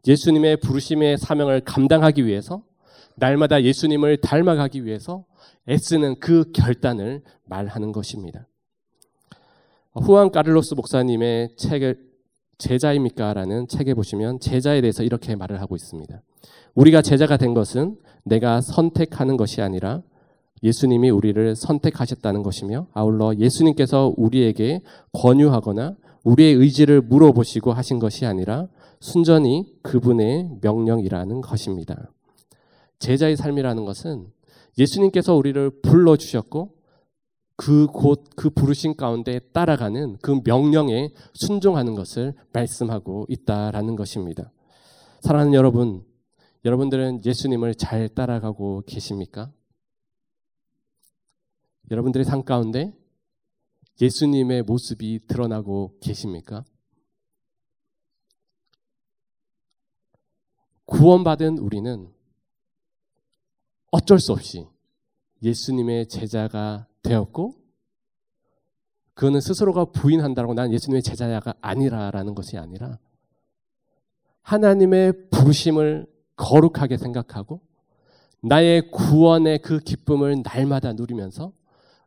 예수님의 0.06 0.58
부르심의 0.58 1.18
사명을 1.18 1.62
감당하기 1.62 2.28
위해서 2.28 2.62
날마다 3.16 3.64
예수님을 3.64 4.18
닮아가기 4.18 4.86
위해서 4.86 5.26
애쓰는 5.68 6.20
그 6.20 6.52
결단을 6.52 7.24
말하는 7.46 7.94
것입니다. 7.94 8.48
후안 9.96 10.30
까를로스 10.30 10.76
목사님의 10.76 11.56
책을 11.56 12.07
제자입니까? 12.58 13.34
라는 13.34 13.68
책에 13.68 13.94
보시면 13.94 14.40
제자에 14.40 14.82
대해서 14.82 15.04
이렇게 15.04 15.36
말을 15.36 15.62
하고 15.62 15.76
있습니다. 15.76 16.22
우리가 16.76 17.02
제자가 17.02 17.38
된 17.38 17.54
것은 17.54 17.98
내가 18.24 18.62
선택하는 18.62 19.38
것이 19.38 19.62
아니라 19.62 20.02
예수님이 20.64 21.10
우리를 21.10 21.56
선택하셨다는 21.56 22.44
것이며 22.44 22.88
아울러 22.94 23.36
예수님께서 23.36 24.14
우리에게 24.18 24.82
권유하거나 25.14 25.96
우리의 26.24 26.56
의지를 26.56 27.02
물어보시고 27.02 27.74
하신 27.74 28.00
것이 28.00 28.26
아니라 28.26 28.68
순전히 29.00 29.66
그분의 29.84 30.58
명령이라는 30.62 31.42
것입니다. 31.42 32.12
제자의 33.00 33.38
삶이라는 33.38 33.86
것은 33.86 34.28
예수님께서 34.78 35.36
우리를 35.36 35.70
불러주셨고 35.82 36.77
그곳그 37.58 38.36
그 38.36 38.50
부르신 38.52 38.96
가운데 38.96 39.40
따라가는 39.40 40.18
그 40.22 40.40
명령에 40.46 41.10
순종하는 41.34 41.96
것을 41.96 42.34
말씀하고 42.54 43.26
있다라는 43.30 43.96
것입니다. 43.96 44.52
사랑하는 45.22 45.54
여러분, 45.54 46.06
여러분들은 46.64 47.26
예수님을 47.26 47.76
잘 47.76 48.10
따라가고 48.10 48.84
계십니까? 48.86 49.52
여러분들의 51.90 52.26
삶 52.26 52.44
가운데 52.44 52.94
예수님의 54.00 54.62
모습이 54.64 55.22
드러나고 55.28 55.98
계십니까? 56.00 56.64
구원받은 60.86 61.58
우리는 61.58 62.14
어쩔 63.92 64.20
수 64.20 64.32
없이 64.32 64.68
예수님의 65.42 66.08
제자가 66.08 66.88
되었고 67.08 67.56
그는 69.14 69.42
스스로가 69.42 69.86
부인한다고 69.86 70.54
난 70.54 70.72
예수님의 70.72 71.02
제자가 71.02 71.54
아니라라는 71.62 72.36
것이 72.36 72.58
아니라 72.58 73.00
하나님의 74.42 75.30
부르심을 75.32 76.08
거룩하게 76.36 76.98
생각하고 76.98 77.62
나의 78.42 78.92
구원의 78.92 79.60
그 79.60 79.80
기쁨을 79.80 80.44
날마다 80.44 80.94
누리면서 80.94 81.52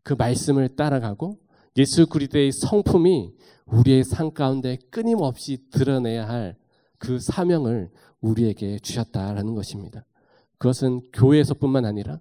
그 0.03 0.15
말씀을 0.15 0.77
따라가고 0.77 1.39
예수 1.77 2.07
그리스도의 2.07 2.53
성품이 2.53 3.35
우리의 3.67 4.05
삶 4.05 4.33
가운데 4.33 4.77
끊임없이 4.91 5.69
드러내야 5.71 6.29
할 6.29 6.61
그 7.01 7.19
사명을 7.19 7.91
우리에게 8.21 8.79
주셨다라는 8.79 9.55
것입니다. 9.55 10.05
그것은 10.59 11.01
교회에서뿐만 11.15 11.87
아니라 11.87 12.21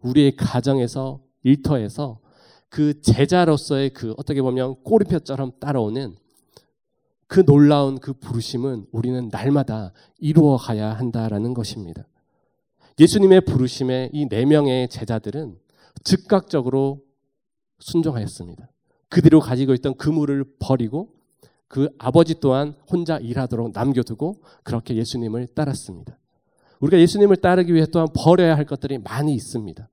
우리의 0.00 0.34
가정에서 0.36 1.20
일터에서 1.42 2.20
그 2.68 3.00
제자로서의 3.00 3.90
그 3.90 4.14
어떻게 4.16 4.42
보면 4.42 4.76
꼬리표처럼 4.82 5.52
따라오는 5.60 6.14
그 7.28 7.44
놀라운 7.44 7.98
그 7.98 8.12
부르심은 8.12 8.86
우리는 8.92 9.28
날마다 9.32 9.92
이루어 10.18 10.56
가야 10.56 10.92
한다라는 10.92 11.54
것입니다. 11.54 12.06
예수님의 12.98 13.42
부르심에 13.42 14.10
이 14.12 14.26
네 14.28 14.44
명의 14.44 14.88
제자들은 14.88 15.58
즉각적으로 16.04 17.02
순종하였습니다. 17.78 18.68
그대로 19.08 19.40
가지고 19.40 19.74
있던 19.74 19.96
그물을 19.96 20.44
버리고 20.58 21.14
그 21.68 21.88
아버지 21.98 22.38
또한 22.40 22.74
혼자 22.90 23.18
일하도록 23.18 23.72
남겨두고 23.74 24.42
그렇게 24.62 24.94
예수님을 24.96 25.48
따랐습니다. 25.48 26.18
우리가 26.80 26.98
예수님을 27.00 27.36
따르기 27.36 27.74
위해 27.74 27.86
또한 27.86 28.08
버려야 28.14 28.56
할 28.56 28.64
것들이 28.64 28.98
많이 28.98 29.34
있습니다. 29.34 29.88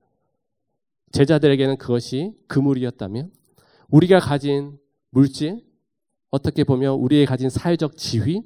제자들에게는 1.13 1.78
그것이 1.78 2.34
그물이었다면 2.47 3.32
우리가 3.89 4.19
가진 4.19 4.78
물질, 5.12 5.63
어떻게 6.32 6.63
보면 6.63 6.95
우리의 6.95 7.28
가진 7.28 7.49
사회적 7.49 7.95
지위, 7.95 8.41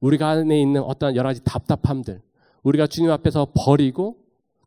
우리가 0.00 0.28
안에 0.28 0.60
있는 0.60 0.82
어떤 0.82 1.16
여러 1.16 1.30
가지 1.30 1.42
답답함들, 1.42 2.20
우리가 2.62 2.86
주님 2.86 3.10
앞에서 3.10 3.48
버리고 3.56 4.18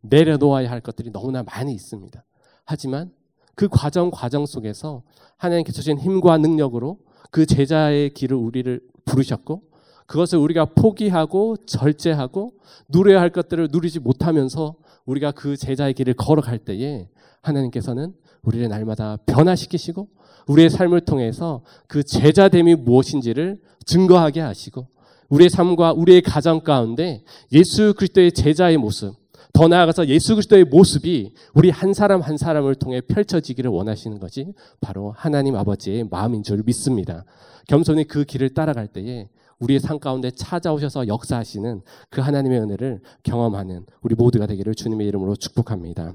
내려놓아야 0.01 0.69
할 0.71 0.81
것들이 0.81 1.11
너무나 1.11 1.43
많이 1.43 1.71
있습니다. 1.73 2.23
하지만 2.65 3.11
그 3.53 3.67
과정 3.69 4.09
과정 4.09 4.47
속에서 4.47 5.03
하나님께서 5.37 5.75
주신 5.75 5.99
힘과 5.99 6.39
능력으로 6.39 6.97
그 7.29 7.45
제자의 7.45 8.11
길을 8.15 8.35
우리를 8.35 8.81
부르셨고 9.05 9.61
그것을 10.07 10.39
우리가 10.39 10.65
포기하고 10.65 11.57
절제하고 11.57 12.53
누려야 12.89 13.21
할 13.21 13.29
것들을 13.29 13.69
누리지 13.71 13.99
못하면서 13.99 14.75
우리가 15.05 15.31
그 15.31 15.57
제자의 15.57 15.93
길을 15.93 16.13
걸어갈 16.13 16.59
때에 16.59 17.09
하나님께서는 17.41 18.13
우리를 18.43 18.67
날마다 18.67 19.17
변화시키시고 19.25 20.07
우리의 20.47 20.69
삶을 20.69 21.01
통해서 21.01 21.61
그 21.87 22.03
제자됨이 22.03 22.75
무엇인지를 22.75 23.59
증거하게 23.85 24.41
하시고 24.41 24.87
우리의 25.29 25.49
삶과 25.49 25.93
우리의 25.93 26.21
가정 26.21 26.61
가운데 26.61 27.23
예수 27.51 27.93
그리스도의 27.93 28.31
제자의 28.33 28.77
모습 28.77 29.15
더 29.53 29.67
나아가서 29.67 30.07
예수 30.07 30.35
그리스도의 30.35 30.65
모습이 30.65 31.33
우리 31.53 31.69
한 31.69 31.93
사람 31.93 32.21
한 32.21 32.37
사람을 32.37 32.75
통해 32.75 33.01
펼쳐지기를 33.01 33.69
원하시는 33.69 34.19
것이 34.19 34.53
바로 34.79 35.13
하나님 35.15 35.55
아버지의 35.55 36.07
마음인 36.09 36.43
줄 36.43 36.63
믿습니다. 36.65 37.25
겸손히 37.67 38.05
그 38.05 38.23
길을 38.23 38.53
따라갈 38.53 38.87
때에 38.87 39.29
우리의 39.61 39.79
삶 39.79 39.99
가운데 39.99 40.31
찾아오셔서 40.31 41.07
역사하시는 41.07 41.81
그 42.09 42.21
하나님의 42.21 42.59
은혜를 42.59 42.99
경험하는 43.23 43.85
우리 44.01 44.15
모두가 44.15 44.47
되기를 44.47 44.75
주님의 44.75 45.07
이름으로 45.07 45.35
축복합니다. 45.35 46.13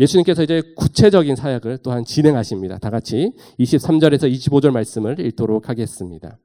예수님께서 0.00 0.44
이제 0.44 0.62
구체적인 0.76 1.34
사역을 1.36 1.78
또한 1.82 2.04
진행하십니다. 2.04 2.78
다 2.78 2.88
같이 2.88 3.32
23절에서 3.58 4.32
25절 4.32 4.70
말씀을 4.70 5.18
읽도록 5.18 5.68
하겠습니다. 5.68 6.38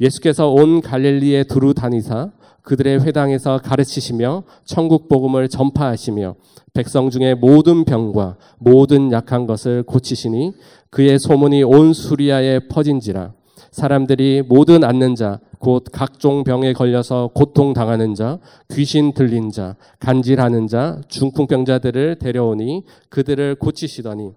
예수께서 0.00 0.50
온 0.50 0.80
갈릴리에 0.80 1.44
두루 1.44 1.72
다니사 1.72 2.32
그들의 2.62 3.04
회당에서 3.04 3.58
가르치시며 3.58 4.42
천국 4.64 5.08
복음을 5.08 5.48
전파하시며 5.48 6.34
백성 6.72 7.10
중에 7.10 7.34
모든 7.34 7.84
병과 7.84 8.36
모든 8.58 9.12
약한 9.12 9.46
것을 9.46 9.82
고치시니 9.84 10.52
그의 10.90 11.18
소문이 11.18 11.62
온 11.62 11.92
수리아에 11.92 12.68
퍼진지라 12.68 13.32
사람들이 13.70 14.42
모든 14.42 14.84
앓는 14.84 15.14
자, 15.14 15.40
곧 15.64 15.84
각종 15.90 16.44
병에 16.44 16.74
걸려서 16.74 17.30
고통 17.32 17.72
당하는 17.72 18.14
자, 18.14 18.38
귀신 18.72 19.14
들린 19.14 19.50
자, 19.50 19.76
간질하는 19.98 20.66
자, 20.66 21.00
중풍병자들을 21.08 22.18
데려오니 22.18 22.84
그들을 23.08 23.54
고치시더니 23.54 24.32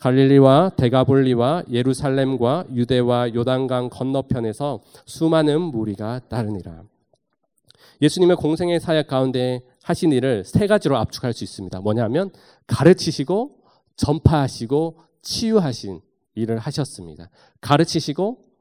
갈릴리와 0.00 0.72
대가볼리와 0.76 1.62
예루살렘과 1.70 2.66
유대와 2.74 3.32
요단강 3.34 3.88
건너편에서 3.88 4.80
수많은 5.06 5.58
무리가 5.58 6.20
따르니라. 6.28 6.82
예수님의 8.02 8.36
공생의 8.36 8.78
사역 8.78 9.06
가운데 9.06 9.62
하신 9.84 10.12
일을 10.12 10.44
세 10.44 10.66
가지로 10.66 10.98
압축할 10.98 11.32
수 11.32 11.44
있습니다. 11.44 11.80
뭐냐면 11.80 12.28
가르치시고 12.66 13.56
전파하시고 13.96 14.98
치유하신 15.22 16.02
일을 16.34 16.58
하셨습니다. 16.58 17.30
가르치시고 17.62 18.51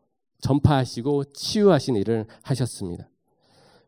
전파하시고 0.41 1.25
치유하신 1.33 1.95
일을 1.95 2.25
하셨습니다. 2.43 3.07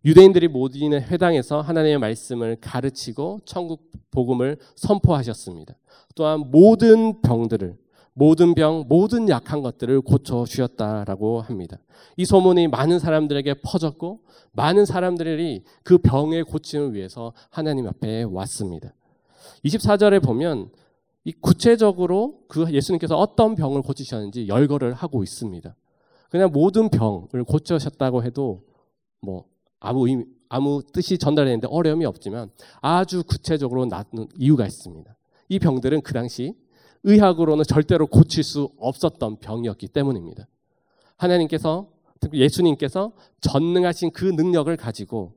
유대인들이 0.05 0.49
모이는 0.49 1.01
회당에서 1.01 1.61
하나님의 1.61 1.97
말씀을 1.97 2.57
가르치고 2.59 3.41
천국 3.45 3.89
복음을 4.11 4.57
선포하셨습니다. 4.75 5.75
또한 6.15 6.51
모든 6.51 7.21
병들을 7.21 7.77
모든 8.15 8.53
병, 8.53 8.85
모든 8.87 9.27
약한 9.27 9.61
것들을 9.61 10.01
고쳐 10.01 10.45
주셨다라고 10.45 11.41
합니다. 11.41 11.77
이 12.15 12.25
소문이 12.25 12.67
많은 12.67 12.99
사람들에게 12.99 13.55
퍼졌고 13.63 14.21
많은 14.51 14.85
사람들이 14.85 15.63
그 15.83 15.97
병의 15.97 16.43
고침을 16.43 16.93
위해서 16.93 17.33
하나님 17.49 17.87
앞에 17.87 18.23
왔습니다. 18.23 18.93
24절에 19.65 20.23
보면 20.23 20.69
이 21.23 21.31
구체적으로 21.31 22.41
그 22.47 22.71
예수님께서 22.71 23.17
어떤 23.17 23.55
병을 23.55 23.81
고치셨는지 23.81 24.47
열거를 24.47 24.93
하고 24.93 25.23
있습니다. 25.23 25.75
그냥 26.33 26.51
모든 26.51 26.89
병을 26.89 27.43
고쳐셨다고 27.45 28.23
해도 28.23 28.63
뭐 29.21 29.45
아무 29.79 30.07
의미, 30.07 30.25
아무 30.49 30.81
뜻이 30.91 31.19
전달되는데 31.19 31.67
어려움이 31.69 32.05
없지만 32.05 32.49
아주 32.81 33.21
구체적으로 33.23 33.85
낳는 33.85 34.29
이유가 34.39 34.65
있습니다. 34.65 35.15
이 35.49 35.59
병들은 35.59 36.01
그 36.01 36.11
당시 36.11 36.55
의학으로는 37.03 37.65
절대로 37.65 38.07
고칠 38.07 38.43
수 38.43 38.71
없었던 38.79 39.41
병이었기 39.41 39.89
때문입니다. 39.89 40.47
하나님께서 41.17 41.91
예수님께서 42.33 43.11
전능하신 43.41 44.09
그 44.09 44.25
능력을 44.25 44.75
가지고 44.75 45.35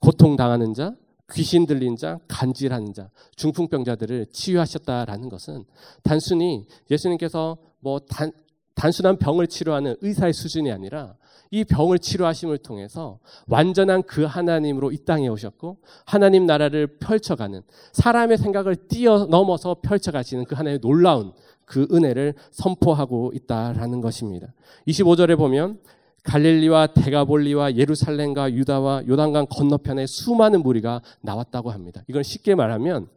고통 0.00 0.34
당하는 0.34 0.74
자, 0.74 0.96
귀신 1.30 1.66
들린 1.66 1.94
자, 1.94 2.18
간질하는 2.26 2.94
자, 2.94 3.10
중풍병자들을 3.36 4.26
치유하셨다라는 4.32 5.28
것은 5.28 5.66
단순히 6.02 6.66
예수님께서 6.90 7.58
뭐 7.78 8.00
단, 8.00 8.32
단순한 8.74 9.18
병을 9.18 9.46
치료하는 9.46 9.96
의사의 10.00 10.32
수준이 10.32 10.70
아니라 10.72 11.14
이 11.50 11.64
병을 11.64 11.98
치료하심을 11.98 12.58
통해서 12.58 13.18
완전한 13.46 14.02
그 14.04 14.24
하나님으로 14.24 14.90
이 14.90 14.98
땅에 15.04 15.28
오셨고 15.28 15.78
하나님 16.06 16.46
나라를 16.46 16.98
펼쳐가는 16.98 17.60
사람의 17.92 18.38
생각을 18.38 18.76
뛰어넘어서 18.88 19.76
펼쳐가시는 19.82 20.46
그 20.46 20.54
하나님의 20.54 20.80
놀라운 20.80 21.32
그 21.66 21.86
은혜를 21.92 22.34
선포하고 22.50 23.32
있다라는 23.34 24.00
것입니다. 24.00 24.48
25절에 24.88 25.36
보면 25.36 25.78
갈릴리와 26.22 26.88
대가볼리와 26.88 27.76
예루살렘과 27.76 28.52
유다와 28.52 29.04
요단강 29.08 29.46
건너편에 29.50 30.06
수많은 30.06 30.62
무리가 30.62 31.02
나왔다고 31.20 31.70
합니다. 31.70 32.02
이건 32.08 32.22
쉽게 32.22 32.54
말하면 32.54 33.08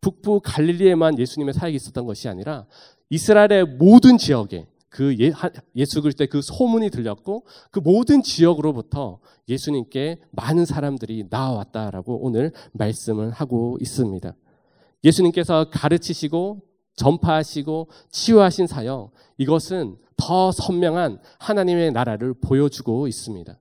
북부 0.00 0.40
갈릴리에만 0.42 1.18
예수님의 1.18 1.54
사역이 1.54 1.76
있었던 1.76 2.06
것이 2.06 2.28
아니라 2.28 2.66
이스라엘의 3.10 3.64
모든 3.78 4.18
지역에 4.18 4.66
그 4.88 5.16
예, 5.20 5.84
수 5.84 6.02
그리스도의 6.02 6.28
그 6.28 6.40
소문이 6.40 6.90
들렸고 6.90 7.44
그 7.70 7.80
모든 7.80 8.22
지역으로부터 8.22 9.20
예수님께 9.48 10.20
많은 10.30 10.64
사람들이 10.64 11.26
나왔다라고 11.30 12.24
오늘 12.24 12.52
말씀을 12.72 13.30
하고 13.30 13.76
있습니다. 13.80 14.34
예수님께서 15.04 15.70
가르치시고 15.70 16.62
전파하시고 16.96 17.88
치유하신 18.10 18.66
사역 18.66 19.12
이것은 19.36 19.96
더 20.16 20.50
선명한 20.50 21.20
하나님의 21.38 21.92
나라를 21.92 22.34
보여주고 22.34 23.06
있습니다. 23.06 23.58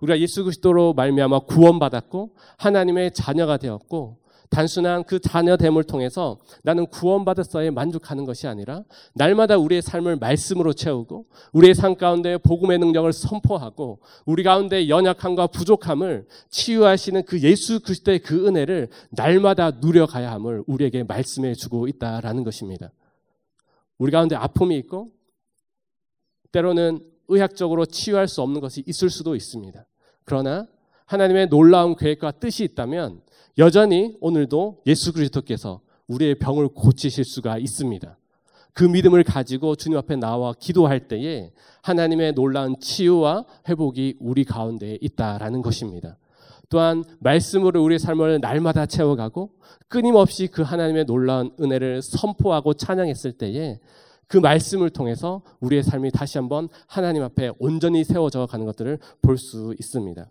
우리가 0.00 0.18
예수 0.18 0.44
그리스도로 0.44 0.94
말미암아 0.94 1.40
구원받았고 1.40 2.34
하나님의 2.56 3.12
자녀가 3.12 3.58
되었고 3.58 4.18
단순한 4.50 5.04
그 5.04 5.20
자녀 5.20 5.56
됨을 5.56 5.84
통해서 5.84 6.40
나는 6.64 6.86
구원받았어에 6.86 7.70
만족하는 7.70 8.24
것이 8.24 8.48
아니라 8.48 8.82
날마다 9.14 9.56
우리의 9.56 9.80
삶을 9.80 10.16
말씀으로 10.16 10.72
채우고 10.72 11.26
우리의 11.52 11.74
삶 11.74 11.94
가운데 11.94 12.36
복음의 12.36 12.78
능력을 12.80 13.12
선포하고 13.12 14.00
우리 14.26 14.42
가운데 14.42 14.88
연약함과 14.88 15.46
부족함을 15.48 16.26
치유하시는 16.50 17.24
그 17.24 17.40
예수 17.42 17.80
그리스도의 17.80 18.18
그 18.18 18.48
은혜를 18.48 18.88
날마다 19.10 19.70
누려가야 19.70 20.32
함을 20.32 20.64
우리에게 20.66 21.04
말씀해 21.04 21.54
주고 21.54 21.86
있다라는 21.86 22.42
것입니다. 22.42 22.90
우리 23.98 24.10
가운데 24.10 24.34
아픔이 24.34 24.76
있고 24.78 25.12
때로는 26.50 27.00
의학적으로 27.28 27.86
치유할 27.86 28.26
수 28.26 28.42
없는 28.42 28.60
것이 28.60 28.82
있을 28.84 29.10
수도 29.10 29.36
있습니다. 29.36 29.86
그러나 30.24 30.66
하나님의 31.06 31.48
놀라운 31.48 31.94
계획과 31.94 32.32
뜻이 32.32 32.64
있다면 32.64 33.20
여전히 33.58 34.16
오늘도 34.20 34.82
예수 34.86 35.12
그리스도께서 35.12 35.80
우리의 36.08 36.38
병을 36.38 36.68
고치실 36.68 37.24
수가 37.24 37.58
있습니다. 37.58 38.16
그 38.72 38.84
믿음을 38.84 39.24
가지고 39.24 39.74
주님 39.74 39.98
앞에 39.98 40.16
나와 40.16 40.52
기도할 40.52 41.08
때에 41.08 41.50
하나님의 41.82 42.34
놀라운 42.34 42.78
치유와 42.80 43.44
회복이 43.68 44.16
우리 44.20 44.44
가운데 44.44 44.96
있다라는 45.00 45.62
것입니다. 45.62 46.16
또한 46.68 47.02
말씀으로 47.18 47.82
우리의 47.82 47.98
삶을 47.98 48.38
날마다 48.40 48.86
채워가고 48.86 49.50
끊임없이 49.88 50.46
그 50.46 50.62
하나님의 50.62 51.04
놀라운 51.04 51.50
은혜를 51.60 52.00
선포하고 52.00 52.74
찬양했을 52.74 53.32
때에 53.32 53.80
그 54.28 54.36
말씀을 54.36 54.90
통해서 54.90 55.42
우리의 55.58 55.82
삶이 55.82 56.12
다시 56.12 56.38
한번 56.38 56.68
하나님 56.86 57.24
앞에 57.24 57.50
온전히 57.58 58.04
세워져 58.04 58.46
가는 58.46 58.64
것들을 58.64 58.98
볼 59.20 59.36
수 59.36 59.74
있습니다. 59.80 60.30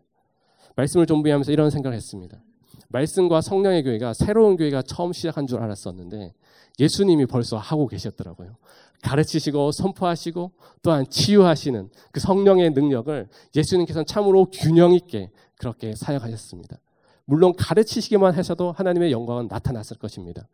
말씀을 0.77 1.05
준비하면서 1.05 1.51
이런 1.51 1.69
생각을 1.69 1.97
했습니다. 1.97 2.41
말씀과 2.89 3.41
성령의 3.41 3.83
교회가 3.83 4.13
새로운 4.13 4.57
교회가 4.57 4.81
처음 4.81 5.13
시작한 5.13 5.47
줄 5.47 5.59
알았었는데 5.59 6.33
예수님이 6.79 7.25
벌써 7.25 7.57
하고 7.57 7.87
계셨더라고요. 7.87 8.55
가르치시고 9.01 9.71
선포하시고 9.71 10.51
또한 10.81 11.09
치유하시는 11.09 11.89
그 12.11 12.19
성령의 12.19 12.71
능력을 12.71 13.27
예수님께서는 13.55 14.05
참으로 14.05 14.45
균형 14.51 14.93
있게 14.93 15.31
그렇게 15.57 15.95
사역하셨습니다. 15.95 16.77
물론 17.25 17.53
가르치시기만 17.55 18.33
하셔도 18.33 18.71
하나님의 18.71 19.11
영광은 19.11 19.47
나타났을 19.47 19.97
것입니다. 19.97 20.47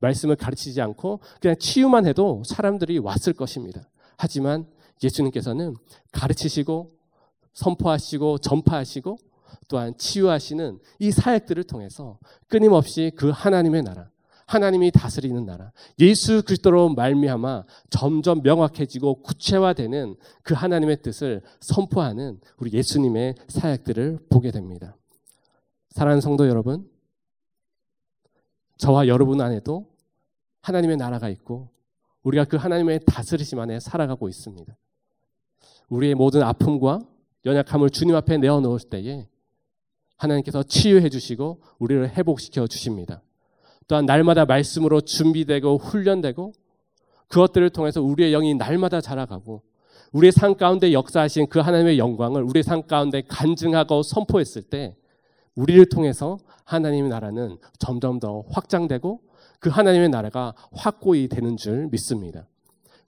말씀을 0.00 0.36
가르치지 0.36 0.80
않고 0.80 1.20
그냥 1.40 1.56
치유만 1.58 2.06
해도 2.06 2.42
사람들이 2.44 2.98
왔을 2.98 3.32
것입니다. 3.32 3.82
하지만 4.16 4.66
예수님께서는 5.02 5.76
가르치시고 6.12 6.92
선포하시고 7.54 8.38
전파하시고 8.38 9.16
또한 9.68 9.96
치유하시는 9.96 10.78
이 10.98 11.10
사역들을 11.10 11.64
통해서 11.64 12.18
끊임없이 12.48 13.12
그 13.14 13.30
하나님의 13.30 13.82
나라, 13.82 14.10
하나님이 14.46 14.90
다스리는 14.90 15.44
나라, 15.44 15.72
예수 15.98 16.42
그리스도로 16.42 16.88
말미암아 16.94 17.64
점점 17.90 18.40
명확해지고 18.42 19.22
구체화되는 19.22 20.16
그 20.42 20.54
하나님의 20.54 21.02
뜻을 21.02 21.42
선포하는 21.60 22.40
우리 22.56 22.72
예수님의 22.72 23.34
사역들을 23.48 24.26
보게 24.30 24.50
됩니다. 24.50 24.96
사랑하는 25.90 26.22
성도 26.22 26.48
여러분, 26.48 26.88
저와 28.78 29.06
여러분 29.06 29.40
안에도 29.40 29.86
하나님의 30.62 30.96
나라가 30.96 31.28
있고 31.28 31.68
우리가 32.22 32.44
그 32.44 32.56
하나님의 32.56 33.00
다스리심 33.06 33.58
안에 33.58 33.80
살아가고 33.80 34.28
있습니다. 34.28 34.76
우리의 35.88 36.14
모든 36.14 36.42
아픔과 36.42 37.00
연약함을 37.44 37.90
주님 37.90 38.14
앞에 38.14 38.38
내어놓을 38.38 38.78
때에 38.90 39.26
하나님께서 40.18 40.62
치유해 40.62 41.08
주시고 41.08 41.60
우리를 41.78 42.10
회복시켜 42.10 42.66
주십니다. 42.66 43.22
또한 43.86 44.04
날마다 44.04 44.44
말씀으로 44.44 45.00
준비되고 45.00 45.78
훈련되고 45.78 46.52
그것들을 47.28 47.70
통해서 47.70 48.02
우리의 48.02 48.32
영이 48.32 48.54
날마다 48.54 49.00
자라가고 49.00 49.62
우리의 50.12 50.32
삶 50.32 50.56
가운데 50.56 50.92
역사하신 50.92 51.48
그 51.48 51.60
하나님의 51.60 51.98
영광을 51.98 52.42
우리의 52.42 52.62
삶 52.62 52.86
가운데 52.86 53.22
간증하고 53.26 54.02
선포했을 54.02 54.62
때 54.62 54.96
우리를 55.54 55.88
통해서 55.88 56.38
하나님의 56.64 57.10
나라는 57.10 57.58
점점 57.78 58.18
더 58.18 58.44
확장되고 58.50 59.20
그 59.60 59.70
하나님의 59.70 60.08
나라가 60.08 60.54
확고히 60.72 61.28
되는 61.28 61.56
줄 61.56 61.88
믿습니다. 61.88 62.46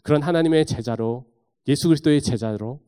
그런 0.02 0.22
하나님의 0.22 0.66
제자로 0.66 1.26
예수 1.68 1.88
그리스도의 1.88 2.22
제자로 2.22 2.80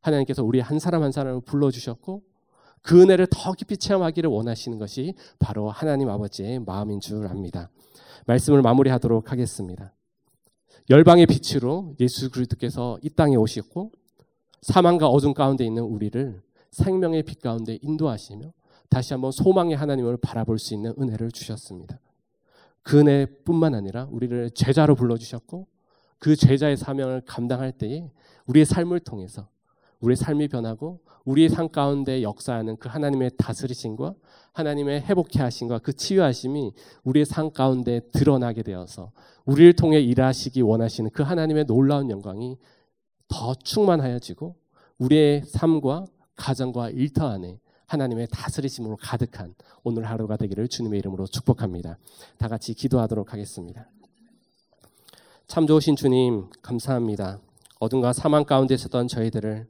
하나님께서 0.00 0.44
우리 0.44 0.60
한 0.60 0.78
사람 0.78 1.02
한 1.02 1.12
사람을 1.12 1.42
불러 1.42 1.70
주셨고 1.70 2.22
그 2.82 3.02
은혜를 3.02 3.26
더 3.30 3.52
깊이 3.52 3.76
체험하기를 3.76 4.30
원하시는 4.30 4.78
것이 4.78 5.14
바로 5.38 5.70
하나님 5.70 6.08
아버지의 6.08 6.60
마음인 6.60 7.00
줄 7.00 7.26
압니다. 7.26 7.70
말씀을 8.26 8.62
마무리하도록 8.62 9.30
하겠습니다. 9.30 9.92
열방의 10.88 11.26
빛으로 11.26 11.94
예수 12.00 12.30
그리스도께서 12.30 12.98
이 13.02 13.10
땅에 13.10 13.36
오셨고 13.36 13.92
사망과 14.62 15.08
어둠 15.08 15.34
가운데 15.34 15.64
있는 15.64 15.82
우리를 15.82 16.42
생명의 16.70 17.22
빛 17.22 17.40
가운데 17.40 17.78
인도하시며 17.80 18.52
다시 18.88 19.14
한번 19.14 19.30
소망의 19.30 19.76
하나님을 19.76 20.16
바라볼 20.16 20.58
수 20.58 20.74
있는 20.74 20.94
은혜를 20.98 21.30
주셨습니다. 21.30 22.00
그 22.82 22.98
은혜뿐만 22.98 23.74
아니라 23.74 24.08
우리를 24.10 24.50
제자로 24.50 24.94
불러주셨고 24.94 25.66
그 26.18 26.36
제자의 26.36 26.76
사명을 26.76 27.22
감당할 27.24 27.72
때에 27.72 28.10
우리의 28.46 28.66
삶을 28.66 29.00
통해서 29.00 29.48
우리의 30.00 30.16
삶이 30.16 30.48
변하고 30.48 31.00
우리의 31.24 31.48
삶 31.48 31.68
가운데 31.68 32.22
역사하는 32.22 32.76
그 32.76 32.88
하나님의 32.88 33.32
다스리심과 33.36 34.14
하나님의 34.52 35.02
회복해 35.02 35.40
하심과 35.40 35.80
그 35.80 35.92
치유하심이 35.92 36.72
우리의 37.04 37.26
삶 37.26 37.52
가운데 37.52 38.00
드러나게 38.12 38.62
되어서 38.62 39.12
우리를 39.44 39.74
통해 39.74 40.00
일하시기 40.00 40.62
원하시는 40.62 41.10
그 41.10 41.22
하나님의 41.22 41.66
놀라운 41.66 42.10
영광이 42.10 42.56
더 43.28 43.54
충만하여지고 43.54 44.56
우리의 44.98 45.44
삶과 45.44 46.06
가정과 46.36 46.90
일터 46.90 47.28
안에 47.28 47.58
하나님의 47.86 48.28
다스리심으로 48.30 48.96
가득한 49.00 49.54
오늘 49.82 50.08
하루가 50.08 50.36
되기를 50.36 50.68
주님의 50.68 50.98
이름으로 51.00 51.26
축복합니다. 51.26 51.98
다 52.38 52.48
같이 52.48 52.72
기도하도록 52.74 53.32
하겠습니다. 53.32 53.88
참 55.46 55.66
좋으신 55.66 55.96
주님 55.96 56.48
감사합니다. 56.62 57.40
어둠과 57.80 58.12
사망 58.12 58.44
가운데 58.44 58.74
있었던 58.74 59.08
저희들을 59.08 59.66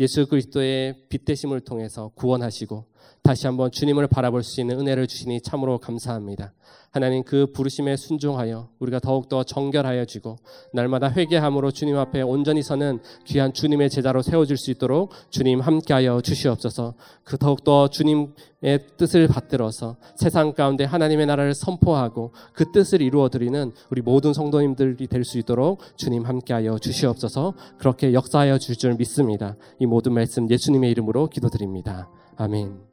예수 0.00 0.26
그리스도의 0.26 1.06
빛 1.08 1.24
되심을 1.24 1.60
통해서 1.60 2.10
구원하시고 2.14 2.91
다시 3.22 3.46
한번 3.46 3.70
주님을 3.70 4.08
바라볼 4.08 4.42
수 4.42 4.60
있는 4.60 4.80
은혜를 4.80 5.06
주시니 5.06 5.42
참으로 5.42 5.78
감사합니다. 5.78 6.52
하나님 6.90 7.22
그 7.22 7.46
부르심에 7.52 7.96
순종하여 7.96 8.68
우리가 8.78 8.98
더욱더 8.98 9.44
정결하여 9.44 10.04
지고 10.04 10.36
날마다 10.74 11.10
회개함으로 11.10 11.70
주님 11.70 11.96
앞에 11.96 12.20
온전히 12.20 12.62
서는 12.62 13.00
귀한 13.24 13.54
주님의 13.54 13.88
제자로 13.88 14.20
세워질 14.20 14.58
수 14.58 14.70
있도록 14.72 15.10
주님 15.30 15.60
함께하여 15.60 16.20
주시옵소서 16.20 16.92
그 17.24 17.38
더욱더 17.38 17.88
주님의 17.88 18.32
뜻을 18.98 19.26
받들어서 19.26 19.96
세상 20.16 20.52
가운데 20.52 20.84
하나님의 20.84 21.24
나라를 21.26 21.54
선포하고 21.54 22.32
그 22.52 22.70
뜻을 22.72 23.00
이루어드리는 23.00 23.72
우리 23.90 24.02
모든 24.02 24.34
성도님들이 24.34 25.06
될 25.06 25.24
수 25.24 25.38
있도록 25.38 25.80
주님 25.96 26.24
함께하여 26.24 26.78
주시옵소서 26.78 27.54
그렇게 27.78 28.12
역사하여 28.12 28.58
줄 28.58 28.76
줄 28.76 28.94
믿습니다. 28.94 29.54
이 29.78 29.86
모든 29.86 30.12
말씀 30.12 30.50
예수님의 30.50 30.90
이름으로 30.90 31.28
기도드립니다. 31.28 32.08
아멘. 32.36 32.91